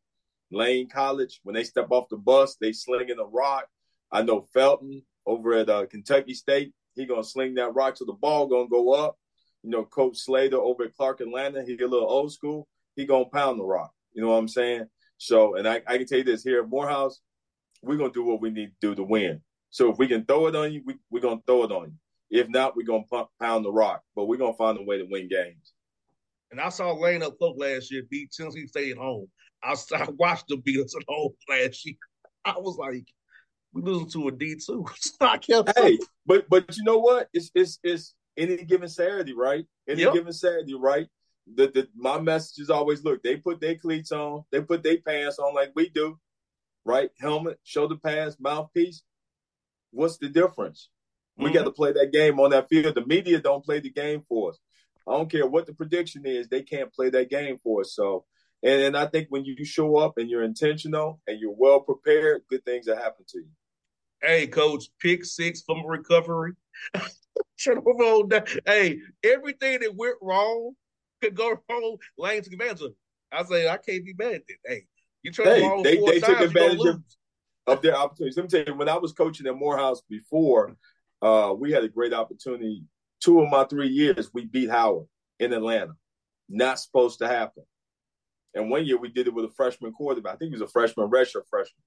Lane 0.52 0.90
College, 0.90 1.40
when 1.44 1.54
they 1.54 1.64
step 1.64 1.88
off 1.92 2.10
the 2.10 2.18
bus, 2.18 2.58
they 2.60 2.74
slinging 2.74 3.18
the 3.18 3.28
rock. 3.28 3.68
I 4.12 4.24
know 4.24 4.48
Felton 4.54 5.04
over 5.26 5.54
at 5.54 5.70
uh, 5.70 5.86
Kentucky 5.86 6.34
State, 6.34 6.74
he 6.96 7.06
going 7.06 7.22
to 7.22 7.28
sling 7.28 7.54
that 7.56 7.76
rock 7.76 7.96
to 7.96 8.06
the 8.06 8.14
ball 8.14 8.48
going 8.48 8.66
to 8.66 8.72
go 8.72 8.94
up. 8.94 9.18
You 9.64 9.70
know, 9.70 9.86
Coach 9.86 10.18
Slater 10.18 10.58
over 10.58 10.86
at 10.86 10.96
Clark 10.96 11.22
Atlanta, 11.22 11.64
he 11.64 11.78
a 11.78 11.88
little 11.88 12.10
old 12.10 12.34
school. 12.34 12.68
He 12.96 13.06
going 13.06 13.26
to 13.26 13.32
pound 13.32 13.60
the 13.60 13.66
rock. 13.66 13.92
You 14.14 14.24
know 14.24 14.30
what 14.30 14.38
I'm 14.38 14.48
saying? 14.48 14.86
So, 15.18 15.56
and 15.56 15.68
I, 15.68 15.82
I 15.86 15.98
can 15.98 16.08
tell 16.08 16.18
you 16.18 16.24
this 16.24 16.44
here 16.44 16.64
at 16.64 16.70
Morehouse, 16.70 17.20
we're 17.84 17.98
going 17.98 18.12
to 18.12 18.20
do 18.20 18.26
what 18.26 18.42
we 18.42 18.50
need 18.50 18.72
to 18.82 18.88
do 18.88 18.96
to 18.96 19.04
win. 19.04 19.42
So 19.70 19.92
if 19.92 19.98
we 20.00 20.08
can 20.08 20.26
throw 20.26 20.48
it 20.48 20.56
on 20.56 20.74
you, 20.74 20.82
we, 20.86 20.96
we're 21.12 21.22
going 21.22 21.38
to 21.38 21.44
throw 21.46 21.64
it 21.64 21.72
on 21.72 21.92
you. 22.32 22.42
If 22.42 22.50
not, 22.50 22.76
we're 22.76 22.88
going 22.88 23.06
to 23.12 23.26
pound 23.40 23.66
the 23.66 23.72
rock, 23.72 24.02
but 24.16 24.26
we're 24.26 24.38
going 24.38 24.54
to 24.54 24.58
find 24.58 24.78
a 24.78 24.84
way 24.84 24.98
to 24.98 25.08
win 25.10 25.28
games. 25.28 25.74
And 26.52 26.60
I 26.60 26.70
saw 26.70 26.94
Lane 26.94 27.24
up 27.24 27.38
close 27.38 27.58
last 27.58 27.92
year 27.92 28.04
beat 28.10 28.32
Tennessee 28.32 28.68
State 28.68 28.92
at 28.92 28.98
home. 28.98 29.28
I, 29.64 29.76
I 29.96 30.08
watched 30.18 30.48
them 30.48 30.62
beat 30.64 30.80
us 30.80 30.96
at 30.96 31.04
home 31.08 31.34
last 31.50 31.86
year. 31.86 31.96
I 32.46 32.54
was 32.58 32.78
like, 32.78 33.06
we 33.74 33.82
losing 33.82 34.10
to 34.12 34.28
a 34.30 34.32
D 34.32 34.56
two. 34.56 34.86
I 35.22 35.38
kept 35.38 35.78
hey, 35.78 36.00
but 36.26 36.50
but 36.50 36.76
you 36.76 36.84
know 36.84 36.98
what? 36.98 37.28
It's 37.34 37.52
it's 37.54 37.80
it's 37.84 38.16
any 38.38 38.58
given 38.58 38.90
Saturday, 38.90 39.34
right? 39.34 39.66
Any 39.88 40.02
yep. 40.02 40.14
given 40.14 40.34
Saturday, 40.34 40.76
right? 40.76 41.08
The, 41.56 41.68
the 41.68 41.88
my 41.96 42.20
message 42.20 42.64
is 42.64 42.70
always 42.70 43.04
look. 43.04 43.22
They 43.22 43.36
put 43.36 43.62
their 43.62 43.76
cleats 43.76 44.12
on, 44.12 44.44
they 44.52 44.62
put 44.62 44.82
their 44.82 44.98
pants 45.06 45.38
on 45.38 45.54
like 45.54 45.72
we 45.76 45.90
do, 45.90 46.18
right? 46.86 47.12
Helmet, 47.20 47.60
shoulder 47.64 47.98
pads, 47.98 48.38
mouthpiece 48.40 49.04
what's 49.92 50.18
the 50.18 50.30
difference? 50.30 50.90
We 51.38 51.46
mm-hmm. 51.46 51.54
got 51.54 51.64
to 51.66 51.72
play 51.72 51.94
that 51.94 52.12
game 52.12 52.40
on 52.40 52.52
that 52.52 52.68
field. 52.70 52.96
The 52.96 53.06
media 53.06 53.40
don't 53.40 53.64
play 53.64 53.80
the 53.80 53.92
game 53.92 54.24
for 54.28 54.52
us. 54.52 54.60
I 55.10 55.14
don't 55.14 55.32
care 55.32 55.48
what 55.48 55.66
the 55.66 55.74
prediction 55.74 56.26
is; 56.26 56.48
they 56.48 56.62
can't 56.62 56.94
play 56.94 57.10
that 57.10 57.30
game 57.30 57.58
for 57.58 57.82
us. 57.82 57.94
So, 57.94 58.26
and, 58.64 58.82
and 58.82 58.98
I 58.98 59.08
think 59.08 59.28
when 59.30 59.46
you 59.46 59.64
show 59.66 59.98
up 59.98 60.18
and 60.18 60.30
you're 60.30 60.44
intentional 60.44 61.20
and 61.28 61.40
you're 61.40 61.56
well 61.56 61.80
prepared, 61.80 62.44
good 62.50 62.64
things 62.64 62.88
will 62.88 62.96
happen 62.96 63.26
to 63.30 63.40
you. 63.40 63.50
Hey, 64.22 64.48
coach, 64.48 64.86
pick 65.00 65.26
six 65.26 65.62
from 65.62 65.86
recovery. 65.86 66.54
Turnover 67.64 67.90
on 67.90 68.30
down. 68.30 68.44
Hey, 68.66 69.00
everything 69.24 69.80
that 69.80 69.96
went 69.96 70.16
wrong 70.22 70.74
could 71.22 71.36
go 71.36 71.58
wrong. 71.70 71.98
Lane 72.18 72.44
took 72.44 72.54
advantage 72.54 72.82
of 72.82 72.88
it. 72.88 72.96
I 73.32 73.44
say 73.44 73.68
I 73.68 73.78
can't 73.78 74.06
be 74.06 74.14
mad 74.18 74.34
at 74.34 74.42
that. 74.48 74.58
Hey, 74.66 74.86
you 75.24 75.32
try 75.32 75.46
hey, 75.46 75.62
wrong 75.62 75.84
they, 75.84 75.98
four 75.98 76.12
they 76.12 76.20
times, 76.20 76.38
took 76.38 76.48
advantage 76.48 76.86
of 76.86 77.04
of 77.68 77.82
their 77.82 77.96
opportunities. 77.96 78.38
Let 78.38 78.44
me 78.44 78.50
tell 78.50 78.74
you, 78.74 78.80
when 78.80 78.90
I 78.90 78.98
was 78.98 79.14
coaching 79.14 79.48
at 79.48 79.56
Morehouse 79.56 80.02
before, 80.10 80.76
uh, 81.22 81.54
we 81.58 81.72
had 81.72 81.84
a 81.84 81.90
great 81.90 82.14
opportunity. 82.14 82.84
Two 83.22 83.42
of 83.42 83.50
my 83.50 83.64
three 83.66 83.90
years, 83.90 84.30
we 84.34 84.46
beat 84.46 84.70
Howard 84.70 85.08
in 85.40 85.54
Atlanta. 85.54 85.94
Not 86.48 86.80
supposed 86.80 87.20
to 87.20 87.28
happen. 87.28 87.64
And 88.56 88.70
one 88.70 88.86
year 88.86 88.98
we 88.98 89.10
did 89.10 89.28
it 89.28 89.34
with 89.34 89.46
a 89.46 89.54
freshman 89.56 89.92
quarterback. 89.92 90.36
I 90.36 90.38
think 90.38 90.50
he 90.50 90.60
was 90.60 90.68
a 90.68 90.72
freshman, 90.72 91.10
redshirt 91.10 91.48
freshman. 91.50 91.84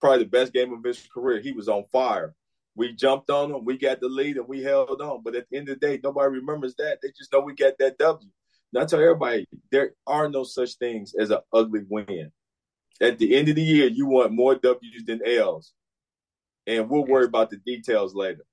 Probably 0.00 0.24
the 0.24 0.30
best 0.30 0.52
game 0.52 0.72
of 0.72 0.82
his 0.82 1.06
career. 1.12 1.40
He 1.40 1.52
was 1.52 1.68
on 1.68 1.84
fire. 1.92 2.34
We 2.74 2.92
jumped 2.92 3.30
on 3.30 3.52
him. 3.52 3.64
We 3.64 3.78
got 3.78 4.00
the 4.00 4.08
lead 4.08 4.38
and 4.38 4.48
we 4.48 4.62
held 4.62 5.00
on. 5.00 5.22
But 5.22 5.36
at 5.36 5.46
the 5.48 5.58
end 5.58 5.68
of 5.68 5.78
the 5.78 5.86
day, 5.86 6.00
nobody 6.02 6.28
remembers 6.30 6.74
that. 6.76 6.98
They 7.00 7.08
just 7.16 7.32
know 7.32 7.40
we 7.40 7.54
got 7.54 7.74
that 7.78 7.98
W. 7.98 8.28
Now 8.72 8.80
I 8.80 8.84
tell 8.86 9.00
everybody, 9.00 9.46
there 9.70 9.92
are 10.06 10.28
no 10.28 10.44
such 10.44 10.74
things 10.76 11.14
as 11.14 11.30
an 11.30 11.38
ugly 11.52 11.82
win 11.88 12.32
at 13.02 13.18
the 13.18 13.36
end 13.36 13.48
of 13.48 13.56
the 13.56 13.62
year, 13.62 13.88
you 13.88 14.06
want 14.06 14.32
more 14.32 14.54
W's 14.54 15.04
than 15.04 15.20
L's, 15.26 15.72
and 16.66 16.88
we'll 16.88 17.04
worry 17.04 17.24
about 17.24 17.50
the 17.50 17.56
details 17.56 18.14
later. 18.14 18.44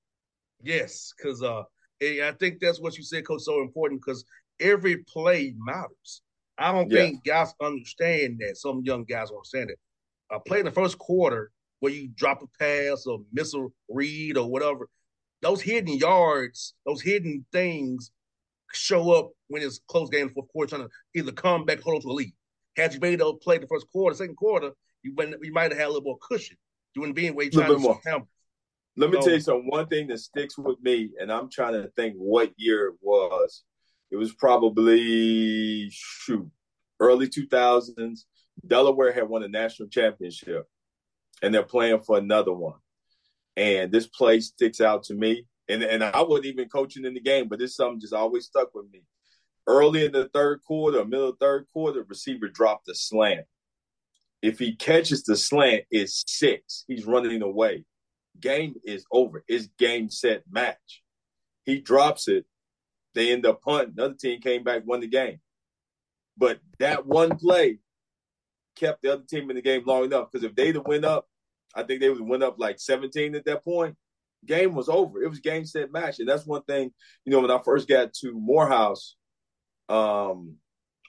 Yes, 0.61 1.13
because 1.15 1.43
uh, 1.43 1.63
I 2.01 2.33
think 2.39 2.59
that's 2.59 2.79
what 2.79 2.97
you 2.97 3.03
said, 3.03 3.25
Coach. 3.25 3.41
So 3.41 3.61
important 3.61 4.01
because 4.01 4.23
every 4.59 4.97
play 4.97 5.53
matters. 5.57 6.21
I 6.57 6.71
don't 6.71 6.91
yeah. 6.91 7.01
think 7.01 7.23
guys 7.23 7.53
understand 7.61 8.39
that. 8.39 8.57
Some 8.57 8.81
young 8.83 9.05
guys 9.05 9.29
understand 9.29 9.71
it. 9.71 9.79
Uh, 10.31 10.39
play 10.39 10.59
in 10.59 10.65
the 10.65 10.71
first 10.71 10.97
quarter 10.97 11.51
where 11.79 11.93
you 11.93 12.09
drop 12.15 12.41
a 12.43 12.47
pass 12.59 13.05
or 13.05 13.19
miss 13.31 13.53
a 13.53 13.67
read 13.89 14.37
or 14.37 14.49
whatever. 14.49 14.87
Those 15.41 15.61
hidden 15.61 15.95
yards, 15.97 16.73
those 16.85 17.01
hidden 17.01 17.45
things 17.51 18.11
show 18.73 19.11
up 19.11 19.31
when 19.47 19.61
it's 19.61 19.79
close 19.87 20.09
game 20.09 20.23
in 20.23 20.27
the 20.27 20.33
fourth 20.33 20.49
quarter, 20.49 20.69
trying 20.69 20.87
to 20.87 21.19
either 21.19 21.31
come 21.31 21.65
back, 21.65 21.79
hold 21.79 21.95
on 21.95 22.01
to 22.01 22.09
a 22.09 22.11
lead. 22.11 22.33
Had 22.75 22.93
you 22.93 22.99
made 22.99 23.21
play 23.41 23.57
the 23.57 23.67
first 23.67 23.87
quarter, 23.91 24.15
second 24.15 24.35
quarter, 24.35 24.71
you 25.03 25.13
might 25.15 25.33
you 25.41 25.53
might 25.53 25.71
have 25.71 25.79
had 25.79 25.87
a 25.87 25.89
little 25.89 26.03
more 26.03 26.17
cushion. 26.21 26.57
You 26.93 27.01
wouldn't 27.01 27.15
be 27.15 27.27
in 27.27 27.35
way 27.35 27.49
trying 27.49 27.67
to 27.67 27.77
more. 27.77 27.99
Let 28.97 29.11
me 29.11 29.17
so, 29.17 29.25
tell 29.25 29.33
you 29.35 29.41
something. 29.41 29.69
One 29.69 29.87
thing 29.87 30.07
that 30.07 30.19
sticks 30.19 30.57
with 30.57 30.81
me, 30.81 31.11
and 31.19 31.31
I'm 31.31 31.49
trying 31.49 31.73
to 31.73 31.89
think 31.95 32.15
what 32.15 32.51
year 32.57 32.87
it 32.87 32.95
was. 33.01 33.63
It 34.11 34.17
was 34.17 34.33
probably 34.33 35.89
shoot 35.91 36.49
early 36.99 37.27
2000s. 37.27 38.21
Delaware 38.65 39.13
had 39.13 39.29
won 39.29 39.43
a 39.43 39.47
national 39.47 39.89
championship, 39.89 40.67
and 41.41 41.53
they're 41.53 41.63
playing 41.63 42.01
for 42.01 42.17
another 42.17 42.53
one. 42.53 42.79
And 43.55 43.91
this 43.91 44.07
play 44.07 44.39
sticks 44.39 44.81
out 44.81 45.03
to 45.03 45.13
me. 45.13 45.45
And 45.67 45.83
and 45.83 46.03
I 46.03 46.23
wasn't 46.23 46.47
even 46.47 46.69
coaching 46.69 47.05
in 47.05 47.13
the 47.13 47.19
game, 47.19 47.47
but 47.47 47.59
this 47.59 47.75
something 47.75 47.99
just 47.99 48.13
always 48.13 48.45
stuck 48.45 48.73
with 48.73 48.89
me. 48.91 49.03
Early 49.67 50.05
in 50.05 50.11
the 50.11 50.27
third 50.33 50.61
quarter, 50.63 51.05
middle 51.05 51.35
third 51.39 51.67
quarter, 51.71 52.03
receiver 52.07 52.47
dropped 52.47 52.89
a 52.89 52.95
slant. 52.95 53.45
If 54.41 54.57
he 54.57 54.75
catches 54.75 55.23
the 55.23 55.35
slant, 55.35 55.83
it's 55.91 56.23
six. 56.25 56.85
He's 56.87 57.05
running 57.05 57.41
away. 57.41 57.85
Game 58.39 58.75
is 58.83 59.05
over. 59.11 59.43
It's 59.47 59.67
game 59.77 60.09
set 60.09 60.43
match. 60.49 61.03
He 61.65 61.79
drops 61.79 62.27
it. 62.27 62.45
They 63.15 63.31
end 63.31 63.45
up 63.45 63.61
punting. 63.61 63.93
Another 63.97 64.15
team 64.15 64.41
came 64.41 64.63
back, 64.63 64.83
won 64.85 65.01
the 65.01 65.07
game. 65.07 65.39
But 66.37 66.59
that 66.79 67.05
one 67.05 67.37
play 67.37 67.79
kept 68.75 69.01
the 69.01 69.13
other 69.13 69.23
team 69.29 69.49
in 69.49 69.55
the 69.55 69.61
game 69.61 69.83
long 69.85 70.05
enough. 70.05 70.29
Because 70.31 70.45
if 70.45 70.55
they'd 70.55 70.75
have 70.75 70.87
went 70.87 71.05
up, 71.05 71.27
I 71.75 71.83
think 71.83 71.99
they 71.99 72.09
would 72.09 72.19
have 72.19 72.27
went 72.27 72.43
up 72.43 72.55
like 72.57 72.79
17 72.79 73.35
at 73.35 73.45
that 73.45 73.63
point. 73.63 73.95
Game 74.45 74.73
was 74.73 74.87
over. 74.87 75.21
It 75.21 75.29
was 75.29 75.39
game 75.39 75.65
set 75.65 75.91
match. 75.91 76.19
And 76.19 76.29
that's 76.29 76.45
one 76.45 76.63
thing, 76.63 76.91
you 77.25 77.31
know, 77.31 77.41
when 77.41 77.51
I 77.51 77.59
first 77.63 77.87
got 77.87 78.13
to 78.15 78.31
Morehouse, 78.33 79.15
um, 79.89 80.55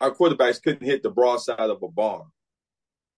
our 0.00 0.10
quarterbacks 0.10 0.62
couldn't 0.62 0.86
hit 0.86 1.02
the 1.02 1.10
broadside 1.10 1.58
of 1.58 1.82
a 1.82 1.88
barn. 1.88 2.26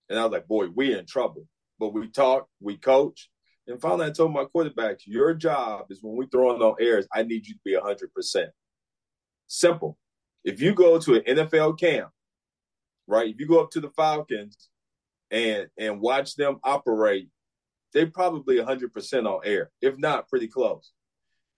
And 0.09 0.19
I 0.19 0.25
was 0.25 0.33
like, 0.33 0.47
boy, 0.47 0.69
we're 0.69 0.99
in 0.99 1.07
trouble. 1.07 1.47
But 1.79 1.95
we 1.95 2.09
talked, 2.09 2.51
we 2.61 2.77
coached. 2.77 3.29
And 3.67 3.81
finally, 3.81 4.07
I 4.07 4.11
told 4.11 4.33
my 4.33 4.45
quarterbacks, 4.45 5.03
your 5.07 5.35
job 5.35 5.87
is 5.91 6.03
when 6.03 6.17
we 6.17 6.27
throw 6.27 6.51
on 6.51 6.77
airs, 6.81 7.07
I 7.13 7.23
need 7.23 7.47
you 7.47 7.55
to 7.55 7.61
be 7.65 7.77
100%. 7.77 8.47
Simple. 9.47 9.99
If 10.45 10.61
you 10.61 10.75
go 10.75 10.99
to 10.99 11.15
an 11.15 11.23
NFL 11.23 11.79
camp, 11.79 12.11
right, 13.07 13.29
if 13.29 13.39
you 13.39 13.47
go 13.47 13.61
up 13.61 13.71
to 13.73 13.81
the 13.81 13.91
Falcons 13.91 14.69
and 15.31 15.69
and 15.79 16.01
watch 16.01 16.35
them 16.35 16.59
operate, 16.65 17.29
they 17.93 18.07
probably 18.07 18.57
100% 18.57 19.27
on 19.27 19.41
air, 19.45 19.71
if 19.81 19.97
not 19.99 20.29
pretty 20.29 20.49
close. 20.49 20.93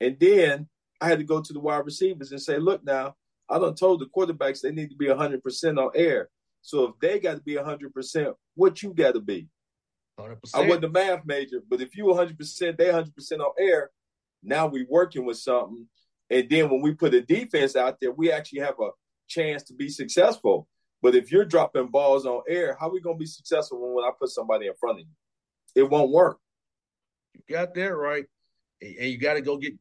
And 0.00 0.18
then 0.20 0.68
I 1.00 1.08
had 1.08 1.18
to 1.18 1.24
go 1.24 1.40
to 1.40 1.52
the 1.52 1.60
wide 1.60 1.84
receivers 1.84 2.32
and 2.32 2.42
say, 2.42 2.58
look 2.58 2.84
now, 2.84 3.14
I 3.48 3.58
don't 3.58 3.76
told 3.76 4.00
the 4.00 4.06
quarterbacks 4.06 4.60
they 4.60 4.72
need 4.72 4.90
to 4.90 4.96
be 4.96 5.06
100% 5.06 5.78
on 5.78 5.90
air. 5.94 6.28
So 6.62 6.84
if 6.84 6.98
they 7.00 7.18
got 7.20 7.36
to 7.36 7.42
be 7.42 7.54
100%, 7.54 8.34
what 8.54 8.82
you 8.82 8.94
got 8.94 9.14
to 9.14 9.20
be? 9.20 9.48
100%. 10.18 10.37
I 10.55 10.66
wasn't 10.66 10.85
a 10.85 10.88
math 10.88 11.24
major, 11.24 11.62
but 11.68 11.81
if 11.81 11.96
you 11.96 12.05
100%, 12.05 12.77
they 12.77 12.87
100% 12.87 13.40
on 13.40 13.53
air, 13.59 13.90
now 14.42 14.66
we 14.66 14.87
working 14.88 15.24
with 15.24 15.38
something. 15.38 15.87
And 16.31 16.48
then 16.48 16.70
when 16.70 16.81
we 16.81 16.94
put 16.94 17.14
a 17.14 17.20
defense 17.20 17.77
out 17.77 17.98
there, 18.00 18.12
we 18.12 18.31
actually 18.31 18.61
have 18.61 18.79
a 18.81 18.90
chance 19.29 19.62
to 19.64 19.74
be 19.74 19.88
successful. 19.88 20.68
But 21.03 21.14
if 21.14 21.31
you're 21.31 21.44
dropping 21.44 21.88
balls 21.88 22.27
on 22.27 22.42
air, 22.48 22.77
how 22.79 22.88
are 22.88 22.92
we 22.92 23.00
going 23.00 23.16
to 23.16 23.20
be 23.20 23.27
successful 23.27 23.81
when, 23.81 23.94
when 23.94 24.05
I 24.05 24.11
put 24.18 24.31
somebody 24.31 24.66
in 24.66 24.74
front 24.81 25.00
of 25.00 25.07
you? 25.07 25.83
It 25.83 25.90
won't 25.90 26.11
work. 26.11 26.38
You 27.35 27.42
got 27.55 27.74
that 27.74 27.94
right. 27.94 28.24
And 28.81 29.11
you 29.11 29.18
got 29.18 29.35
to 29.35 29.42
go 29.42 29.57
get 29.57 29.74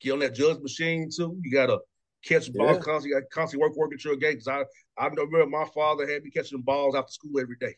get 0.00 0.12
on 0.12 0.18
that 0.20 0.34
Jugs 0.34 0.60
machine 0.60 1.10
too. 1.14 1.38
You 1.42 1.50
got 1.50 1.66
to 1.66 1.78
catch 2.24 2.52
balls 2.52 2.76
yeah. 2.76 2.82
constantly. 2.82 3.08
You 3.10 3.20
got 3.20 3.30
constantly 3.30 3.66
work 3.66 3.76
working 3.76 3.98
your 4.04 4.16
game. 4.16 4.32
Because 4.32 4.48
I 4.48 4.64
I 4.98 5.06
remember 5.06 5.46
my 5.46 5.66
father 5.74 6.10
had 6.10 6.22
me 6.22 6.30
catching 6.30 6.60
balls 6.62 6.94
after 6.94 7.12
school 7.12 7.40
every 7.40 7.56
day. 7.56 7.76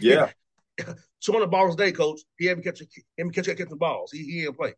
Yeah. 0.00 0.30
200 1.24 1.50
balls 1.50 1.74
a 1.74 1.76
day, 1.76 1.92
coach. 1.92 2.20
He 2.38 2.46
had 2.46 2.58
me 2.58 2.64
catch 2.64 2.80
him 3.16 3.30
catch 3.30 3.46
catching 3.46 3.78
balls. 3.78 4.10
He 4.12 4.24
he 4.24 4.40
didn't 4.42 4.56
play. 4.56 4.74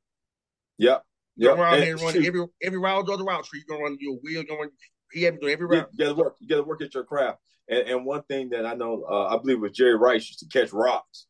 Yep. 0.78 1.02
Yep. 1.36 1.56
Go 1.56 1.62
around 1.62 1.74
and 1.74 1.84
and 1.84 2.00
run 2.00 2.12
shoot. 2.14 2.26
every 2.26 2.46
every 2.62 2.78
round 2.78 3.08
of 3.08 3.18
the 3.18 3.24
route 3.24 3.44
tree. 3.44 3.62
You're 3.66 3.76
gonna 3.76 3.88
run 3.88 3.98
your 4.00 4.14
wheel. 4.16 4.32
You're 4.32 4.44
gonna 4.44 4.60
run. 4.60 4.70
He 5.12 5.22
had 5.22 5.34
me 5.34 5.40
doing 5.40 5.52
every 5.52 5.66
round. 5.66 5.86
You 5.92 6.04
gotta 6.04 6.14
work. 6.14 6.36
You 6.40 6.48
gotta 6.48 6.62
work 6.62 6.82
at 6.82 6.94
your 6.94 7.04
craft. 7.04 7.38
And, 7.68 7.88
and 7.88 8.04
one 8.04 8.22
thing 8.24 8.50
that 8.50 8.66
I 8.66 8.74
know, 8.74 9.04
uh, 9.08 9.28
I 9.28 9.38
believe, 9.38 9.60
was 9.60 9.72
Jerry 9.72 9.96
Rice 9.96 10.28
used 10.28 10.40
to 10.40 10.46
catch 10.46 10.72
rocks. 10.72 11.26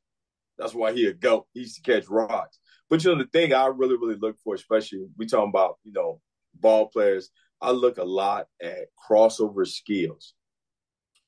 That's 0.58 0.74
why 0.74 0.92
he 0.92 1.06
a 1.06 1.12
goat. 1.12 1.46
He 1.52 1.60
used 1.60 1.76
to 1.76 1.82
catch 1.82 2.08
rocks. 2.08 2.58
But 2.88 3.04
you 3.04 3.10
know 3.10 3.18
the 3.18 3.28
thing 3.30 3.52
I 3.52 3.66
really 3.66 3.96
really 3.96 4.16
look 4.16 4.36
for, 4.42 4.54
especially 4.54 5.06
we 5.16 5.26
talking 5.26 5.50
about 5.50 5.78
you 5.84 5.92
know 5.92 6.20
ball 6.54 6.88
players. 6.88 7.30
I 7.60 7.72
look 7.72 7.98
a 7.98 8.04
lot 8.04 8.46
at 8.62 8.86
crossover 9.08 9.66
skills. 9.66 10.34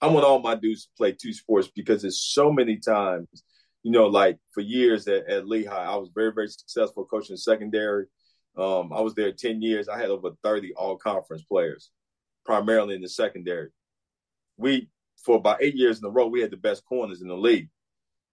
I 0.03 0.09
want 0.09 0.27
all 0.27 0.41
my 0.41 0.57
dudes 0.57 0.87
to 0.87 0.91
play 0.99 1.13
two 1.13 1.33
sports 1.33 1.71
because 1.75 2.03
it's 2.03 2.21
so 2.21 2.53
many 2.53 2.77
times, 2.77 3.29
you 3.85 3.93
know, 3.93 4.09
like 4.09 4.37
for 4.53 4.61
years 4.61 5.07
at, 5.07 5.29
at 5.29 5.47
Lehigh, 5.47 5.93
I 5.93 5.95
was 5.95 6.11
very, 6.13 6.33
very 6.33 6.49
successful 6.49 7.05
coaching 7.05 7.37
secondary. 7.37 8.07
Um, 8.59 8.93
I 8.93 9.01
was 9.01 9.15
there 9.15 9.31
10 9.31 9.63
years. 9.63 9.89
I 9.89 9.99
had 9.99 10.11
over 10.11 10.31
30 10.43 10.75
all 10.75 10.97
conference 10.97 11.45
players, 11.45 11.91
primarily 12.45 12.97
in 12.97 13.01
the 13.01 13.09
secondary. 13.09 13.69
We, 14.57 14.91
for 15.25 15.37
about 15.37 15.63
eight 15.63 15.77
years 15.77 16.01
in 16.01 16.05
a 16.05 16.11
row, 16.11 16.27
we 16.27 16.41
had 16.41 16.51
the 16.51 16.57
best 16.57 16.85
corners 16.85 17.23
in 17.23 17.29
the 17.29 17.37
league. 17.37 17.69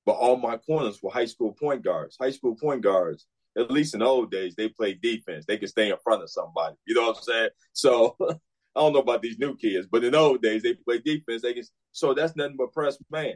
But 0.08 0.14
all 0.14 0.38
my 0.38 0.58
corners 0.58 1.00
were 1.04 1.12
high 1.12 1.26
school 1.26 1.54
point 1.54 1.84
guards. 1.84 2.18
High 2.20 2.32
school 2.32 2.56
point 2.56 2.82
guards, 2.82 3.28
at 3.56 3.70
least 3.70 3.94
in 3.94 4.00
the 4.00 4.08
old 4.08 4.32
days, 4.32 4.56
they 4.56 4.70
played 4.70 5.02
defense. 5.02 5.46
They 5.46 5.60
could 5.60 5.70
stay 5.70 5.92
in 5.92 5.98
front 6.04 6.24
of 6.24 6.32
somebody. 6.32 6.76
You 6.88 6.96
know 6.96 7.10
what 7.10 7.18
I'm 7.18 7.24
saying? 7.24 7.50
So 7.74 8.18
I 8.76 8.82
don't 8.82 8.94
know 8.94 9.00
about 9.00 9.22
these 9.22 9.40
new 9.40 9.56
kids, 9.56 9.88
but 9.92 10.04
in 10.04 10.16
old 10.16 10.42
days 10.42 10.64
they 10.64 10.74
play 10.74 11.00
defense. 11.00 11.42
They 11.42 11.54
can, 11.54 11.64
so 11.92 12.14
that's 12.14 12.36
nothing 12.36 12.58
but 12.58 12.74
press 12.74 12.98
man. 13.10 13.36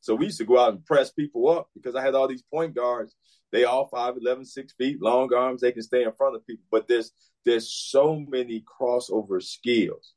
So 0.00 0.14
we 0.16 0.26
used 0.26 0.38
to 0.38 0.44
go 0.44 0.58
out 0.58 0.72
and 0.72 0.84
press 0.84 1.12
people 1.12 1.48
up 1.48 1.68
because 1.74 1.94
I 1.94 2.02
had 2.02 2.14
all 2.14 2.26
these 2.26 2.42
point 2.42 2.74
guards. 2.74 3.14
They 3.52 3.64
all 3.64 3.88
5'11, 3.90 4.46
6 4.46 4.72
feet, 4.74 5.00
long 5.00 5.32
arms. 5.32 5.60
They 5.60 5.72
can 5.72 5.82
stay 5.82 6.02
in 6.02 6.12
front 6.12 6.34
of 6.34 6.46
people. 6.46 6.64
But 6.70 6.88
there's 6.88 7.12
there's 7.44 7.72
so 7.72 8.18
many 8.18 8.62
crossover 8.62 9.42
skills. 9.42 10.14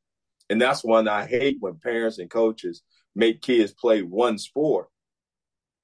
And 0.50 0.62
that's 0.62 0.84
one 0.84 1.08
I 1.08 1.26
hate 1.26 1.58
when 1.60 1.76
parents 1.76 2.20
and 2.20 2.30
coaches 2.30 2.82
make 3.16 3.42
kids 3.42 3.74
play 3.74 4.02
one 4.02 4.38
sport. 4.38 4.88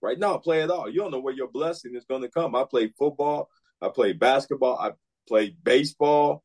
Right 0.01 0.17
now, 0.17 0.38
play 0.38 0.62
it 0.62 0.71
all. 0.71 0.89
You 0.89 1.01
don't 1.01 1.12
know 1.12 1.19
where 1.19 1.34
your 1.34 1.47
blessing 1.47 1.95
is 1.95 2.05
going 2.05 2.23
to 2.23 2.29
come. 2.29 2.55
I 2.55 2.63
played 2.63 2.93
football. 2.97 3.49
I 3.81 3.89
played 3.89 4.19
basketball. 4.19 4.77
I 4.79 4.91
played 5.27 5.63
baseball. 5.63 6.43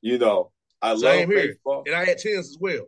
You 0.00 0.18
know, 0.18 0.51
I 0.82 0.96
Same 0.96 1.28
love 1.28 1.28
here. 1.28 1.48
baseball. 1.48 1.82
And 1.86 1.94
I 1.94 2.04
had 2.04 2.18
tennis 2.18 2.50
as 2.50 2.58
well. 2.60 2.86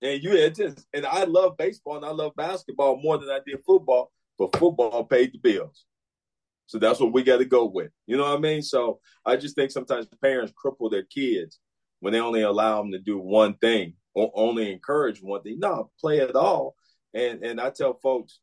And 0.00 0.22
you 0.22 0.36
had 0.36 0.54
tennis. 0.54 0.84
And 0.94 1.06
I 1.06 1.24
love 1.24 1.56
baseball 1.56 1.96
and 1.96 2.04
I 2.04 2.10
love 2.10 2.32
basketball 2.36 3.00
more 3.00 3.18
than 3.18 3.30
I 3.30 3.40
did 3.46 3.60
football, 3.64 4.10
but 4.38 4.56
football 4.56 5.04
paid 5.04 5.32
the 5.32 5.38
bills. 5.38 5.84
So 6.66 6.78
that's 6.78 7.00
what 7.00 7.12
we 7.12 7.22
got 7.22 7.38
to 7.38 7.44
go 7.44 7.66
with. 7.66 7.90
You 8.06 8.16
know 8.16 8.24
what 8.24 8.38
I 8.38 8.40
mean? 8.40 8.62
So 8.62 9.00
I 9.26 9.36
just 9.36 9.54
think 9.54 9.70
sometimes 9.70 10.06
parents 10.22 10.52
cripple 10.52 10.90
their 10.90 11.02
kids 11.02 11.58
when 12.00 12.12
they 12.12 12.20
only 12.20 12.42
allow 12.42 12.78
them 12.80 12.92
to 12.92 12.98
do 12.98 13.18
one 13.18 13.54
thing 13.54 13.94
or 14.14 14.32
only 14.34 14.72
encourage 14.72 15.22
one 15.22 15.42
thing. 15.42 15.58
No, 15.58 15.90
play 16.00 16.18
it 16.18 16.34
all. 16.34 16.74
And 17.14 17.44
and 17.44 17.60
I 17.60 17.70
tell 17.70 17.94
folks, 18.02 18.40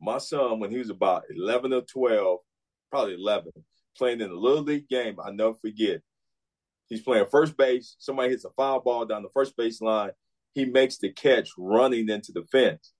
my 0.00 0.18
son, 0.18 0.60
when 0.60 0.70
he 0.70 0.78
was 0.78 0.90
about 0.90 1.24
11 1.34 1.72
or 1.72 1.80
12, 1.82 2.38
probably 2.90 3.14
11, 3.14 3.50
playing 3.96 4.20
in 4.20 4.30
a 4.30 4.34
little 4.34 4.62
league 4.62 4.88
game, 4.88 5.16
I 5.24 5.30
never 5.30 5.54
forget. 5.54 6.02
He's 6.88 7.02
playing 7.02 7.26
first 7.30 7.56
base. 7.56 7.96
Somebody 7.98 8.30
hits 8.30 8.44
a 8.44 8.50
foul 8.50 8.80
ball 8.80 9.06
down 9.06 9.22
the 9.22 9.28
first 9.34 9.56
base 9.56 9.80
line. 9.80 10.10
He 10.54 10.64
makes 10.64 10.98
the 10.98 11.10
catch 11.10 11.50
running 11.58 12.08
into 12.08 12.32
the 12.32 12.44
fence. 12.44 12.92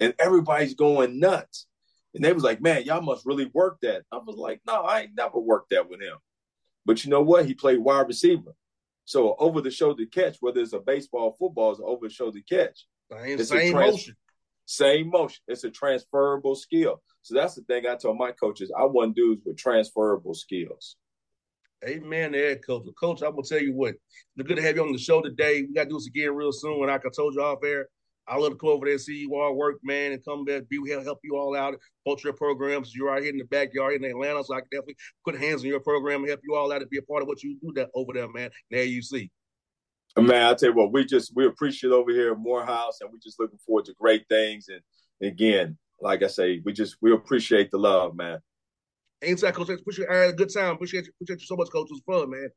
And 0.00 0.14
everybody's 0.18 0.74
going 0.74 1.20
nuts. 1.20 1.66
And 2.14 2.24
they 2.24 2.32
was 2.32 2.42
like, 2.42 2.60
man, 2.60 2.84
y'all 2.84 3.02
must 3.02 3.26
really 3.26 3.50
work 3.52 3.78
that. 3.82 4.02
I 4.10 4.16
was 4.18 4.36
like, 4.36 4.60
no, 4.66 4.82
I 4.82 5.02
ain't 5.02 5.16
never 5.16 5.38
worked 5.38 5.70
that 5.70 5.88
with 5.88 6.00
him. 6.00 6.16
But 6.86 7.04
you 7.04 7.10
know 7.10 7.22
what? 7.22 7.46
He 7.46 7.54
played 7.54 7.78
wide 7.78 8.08
receiver. 8.08 8.54
So 9.04 9.36
over 9.38 9.60
the 9.60 9.70
shoulder 9.70 10.04
catch, 10.06 10.36
whether 10.40 10.60
it's 10.60 10.72
a 10.72 10.80
baseball, 10.80 11.36
football, 11.38 11.72
is 11.72 11.80
over 11.84 12.08
the 12.08 12.12
shoulder 12.12 12.40
catch. 12.48 12.86
Same, 13.10 13.38
it's 13.38 13.48
same 13.48 13.72
trans- 13.72 13.92
motion. 13.92 14.16
Same 14.66 15.10
motion. 15.10 15.42
It's 15.48 15.64
a 15.64 15.70
transferable 15.70 16.54
skill. 16.54 17.02
So 17.22 17.34
that's 17.34 17.54
the 17.54 17.62
thing 17.62 17.86
I 17.86 17.96
told 17.96 18.18
my 18.18 18.32
coaches. 18.32 18.72
I 18.76 18.84
want 18.84 19.16
dudes 19.16 19.42
with 19.44 19.56
transferable 19.56 20.34
skills. 20.34 20.96
Amen 21.86 22.32
that, 22.32 22.66
Coach. 22.66 22.86
Coach, 22.98 23.22
I'm 23.22 23.32
gonna 23.32 23.42
tell 23.42 23.62
you 23.62 23.72
what. 23.72 23.94
It's 24.36 24.48
good 24.48 24.56
to 24.56 24.62
have 24.62 24.76
you 24.76 24.82
on 24.82 24.92
the 24.92 24.98
show 24.98 25.22
today. 25.22 25.62
We 25.62 25.74
gotta 25.74 25.88
do 25.88 25.96
this 25.96 26.08
again 26.08 26.34
real 26.34 26.52
soon. 26.52 26.72
And 26.72 26.86
like 26.86 27.06
I 27.06 27.10
told 27.14 27.34
you 27.34 27.42
off 27.42 27.62
air, 27.64 27.88
I 28.26 28.36
love 28.36 28.52
to 28.52 28.58
come 28.58 28.70
over 28.70 28.84
there 28.84 28.94
and 28.94 29.00
see 29.00 29.18
you 29.18 29.34
all 29.36 29.54
work, 29.54 29.76
man, 29.84 30.12
and 30.12 30.24
come 30.24 30.44
back, 30.44 30.68
be 30.68 30.80
help 30.90 31.04
help 31.04 31.20
you 31.22 31.36
all 31.36 31.56
out, 31.56 31.76
both 32.04 32.24
your 32.24 32.32
programs. 32.32 32.94
You're 32.94 33.14
out 33.14 33.22
here 33.22 33.30
in 33.30 33.38
the 33.38 33.44
backyard 33.44 33.94
in 33.94 34.04
Atlanta, 34.04 34.42
so 34.42 34.54
I 34.54 34.60
can 34.60 34.68
definitely 34.72 34.96
put 35.24 35.38
hands 35.38 35.62
on 35.62 35.68
your 35.68 35.80
program 35.80 36.20
and 36.20 36.28
help 36.28 36.40
you 36.42 36.56
all 36.56 36.72
out 36.72 36.82
and 36.82 36.90
be 36.90 36.98
a 36.98 37.02
part 37.02 37.22
of 37.22 37.28
what 37.28 37.42
you 37.42 37.56
do 37.62 37.72
that 37.76 37.90
over 37.94 38.12
there, 38.12 38.28
man. 38.28 38.50
There 38.70 38.82
you 38.82 39.00
see. 39.00 39.30
Man, 40.16 40.46
I 40.46 40.54
tell 40.54 40.70
you 40.70 40.74
what, 40.74 40.92
we 40.92 41.04
just 41.04 41.32
we 41.36 41.46
appreciate 41.46 41.92
over 41.92 42.10
here 42.10 42.32
at 42.32 42.38
Morehouse, 42.38 43.00
and 43.00 43.10
we're 43.12 43.20
just 43.22 43.38
looking 43.38 43.58
forward 43.64 43.84
to 43.84 43.94
great 43.94 44.26
things. 44.28 44.66
And 44.68 44.80
again, 45.22 45.78
like 46.00 46.24
I 46.24 46.26
say, 46.26 46.60
we 46.64 46.72
just 46.72 46.96
we 47.00 47.12
appreciate 47.12 47.70
the 47.70 47.78
love, 47.78 48.16
man. 48.16 48.40
Anytime, 49.22 49.52
Coach. 49.52 49.68
Appreciate 49.70 50.08
I 50.08 50.16
had 50.16 50.30
a 50.30 50.32
good 50.32 50.52
time. 50.52 50.74
Appreciate 50.74 51.06
you, 51.06 51.12
appreciate 51.16 51.40
you 51.40 51.46
so 51.46 51.56
much, 51.56 51.68
Coach. 51.70 51.88
It 51.90 52.00
was 52.06 52.20
fun, 52.20 52.30
man. 52.30 52.48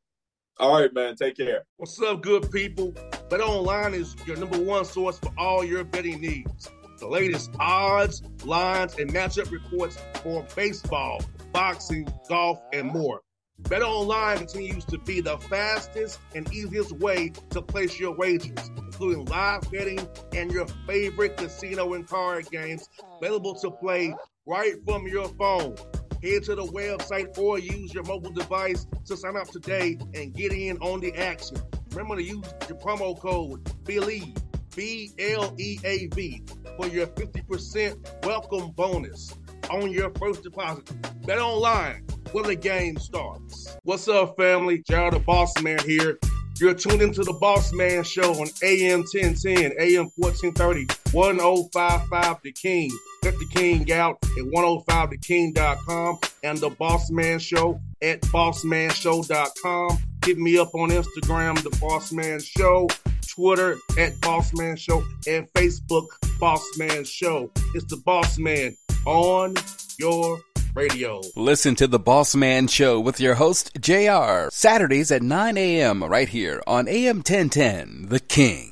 All 0.58 0.78
right, 0.78 0.92
man. 0.94 1.16
Take 1.16 1.36
care. 1.36 1.64
What's 1.76 2.00
up, 2.00 2.22
good 2.22 2.50
people? 2.52 2.94
Bet 3.30 3.40
Online 3.40 3.94
is 3.94 4.14
your 4.26 4.36
number 4.36 4.58
one 4.58 4.84
source 4.84 5.18
for 5.18 5.32
all 5.38 5.64
your 5.64 5.82
betting 5.82 6.20
needs. 6.20 6.70
The 6.98 7.08
latest 7.08 7.50
odds, 7.58 8.22
lines, 8.44 8.96
and 8.98 9.12
matchup 9.12 9.50
reports 9.50 9.98
for 10.22 10.46
baseball, 10.54 11.20
boxing, 11.52 12.06
golf, 12.28 12.58
and 12.72 12.86
more. 12.86 13.22
Bet 13.58 13.82
Online 13.82 14.38
continues 14.38 14.84
to 14.84 14.98
be 14.98 15.20
the 15.20 15.38
fastest 15.38 16.20
and 16.34 16.52
easiest 16.52 16.92
way 16.92 17.32
to 17.50 17.62
place 17.62 17.98
your 17.98 18.14
wagers, 18.14 18.70
including 18.76 19.24
live 19.24 19.68
betting 19.72 20.06
and 20.32 20.52
your 20.52 20.66
favorite 20.86 21.36
casino 21.36 21.94
and 21.94 22.06
card 22.06 22.48
games 22.50 22.88
available 23.16 23.54
to 23.56 23.70
play 23.70 24.14
right 24.46 24.74
from 24.84 25.06
your 25.06 25.28
phone. 25.30 25.76
Head 26.22 26.44
to 26.44 26.54
the 26.54 26.62
website 26.62 27.36
or 27.36 27.58
use 27.58 27.92
your 27.92 28.04
mobile 28.04 28.30
device 28.30 28.86
to 29.06 29.16
sign 29.16 29.36
up 29.36 29.48
today 29.48 29.98
and 30.14 30.32
get 30.32 30.52
in 30.52 30.78
on 30.78 31.00
the 31.00 31.12
action. 31.16 31.56
Remember 31.90 32.14
to 32.14 32.22
use 32.22 32.44
your 32.68 32.78
promo 32.78 33.18
code 33.18 33.64
BLEAV, 33.82 34.40
B 34.76 35.10
L 35.18 35.52
E 35.58 35.80
A 35.82 36.06
V, 36.14 36.44
for 36.76 36.86
your 36.86 37.08
50% 37.08 38.24
welcome 38.24 38.70
bonus 38.70 39.34
on 39.68 39.90
your 39.90 40.12
first 40.20 40.44
deposit. 40.44 40.88
Bet 41.26 41.38
online 41.38 42.06
where 42.30 42.44
the 42.44 42.54
game 42.54 42.98
starts. 42.98 43.76
What's 43.82 44.06
up, 44.06 44.36
family? 44.36 44.84
JR 44.88 45.10
the 45.10 45.22
Boss 45.26 45.60
Man 45.60 45.80
here. 45.80 46.18
You're 46.60 46.74
tuned 46.74 47.02
into 47.02 47.24
the 47.24 47.32
Boss 47.32 47.72
Man 47.72 48.04
Show 48.04 48.32
on 48.34 48.46
AM 48.62 49.00
1010, 49.12 49.72
AM 49.76 50.08
1430, 50.14 50.86
1055 51.10 52.42
The 52.44 52.52
King. 52.52 52.90
Let 53.22 53.34
oh 53.34 53.38
the 53.38 53.46
King 53.46 53.92
out 53.92 54.18
at 54.22 54.44
105theking.com 54.44 56.18
and 56.42 56.58
the 56.58 56.70
Boss 56.70 57.10
Man 57.10 57.38
Show 57.38 57.80
at 58.02 58.20
bossmanshow.com. 58.22 59.98
Hit 60.24 60.38
me 60.38 60.58
up 60.58 60.74
on 60.74 60.90
Instagram, 60.90 61.60
The 61.62 61.76
Boss 61.80 62.12
Man 62.12 62.40
Show, 62.40 62.88
Twitter 63.28 63.76
at 63.98 64.20
Boss 64.20 64.52
Man 64.54 64.76
Show, 64.76 65.04
and 65.26 65.52
Facebook, 65.52 66.06
Boss 66.38 66.64
Man 66.78 67.04
Show. 67.04 67.50
It's 67.74 67.86
the 67.86 67.96
Boss 67.98 68.38
Man 68.38 68.76
on 69.06 69.54
your 69.98 70.38
radio. 70.74 71.20
Listen 71.36 71.74
to 71.76 71.86
the 71.86 71.98
Boss 71.98 72.34
Man 72.34 72.66
Show 72.66 73.00
with 73.00 73.20
your 73.20 73.34
host, 73.34 73.70
JR, 73.80 74.48
Saturdays 74.50 75.10
at 75.10 75.22
9 75.22 75.56
a.m. 75.56 76.04
right 76.04 76.28
here 76.28 76.62
on 76.66 76.88
AM 76.88 77.16
1010, 77.16 78.06
The 78.08 78.20
King. 78.20 78.71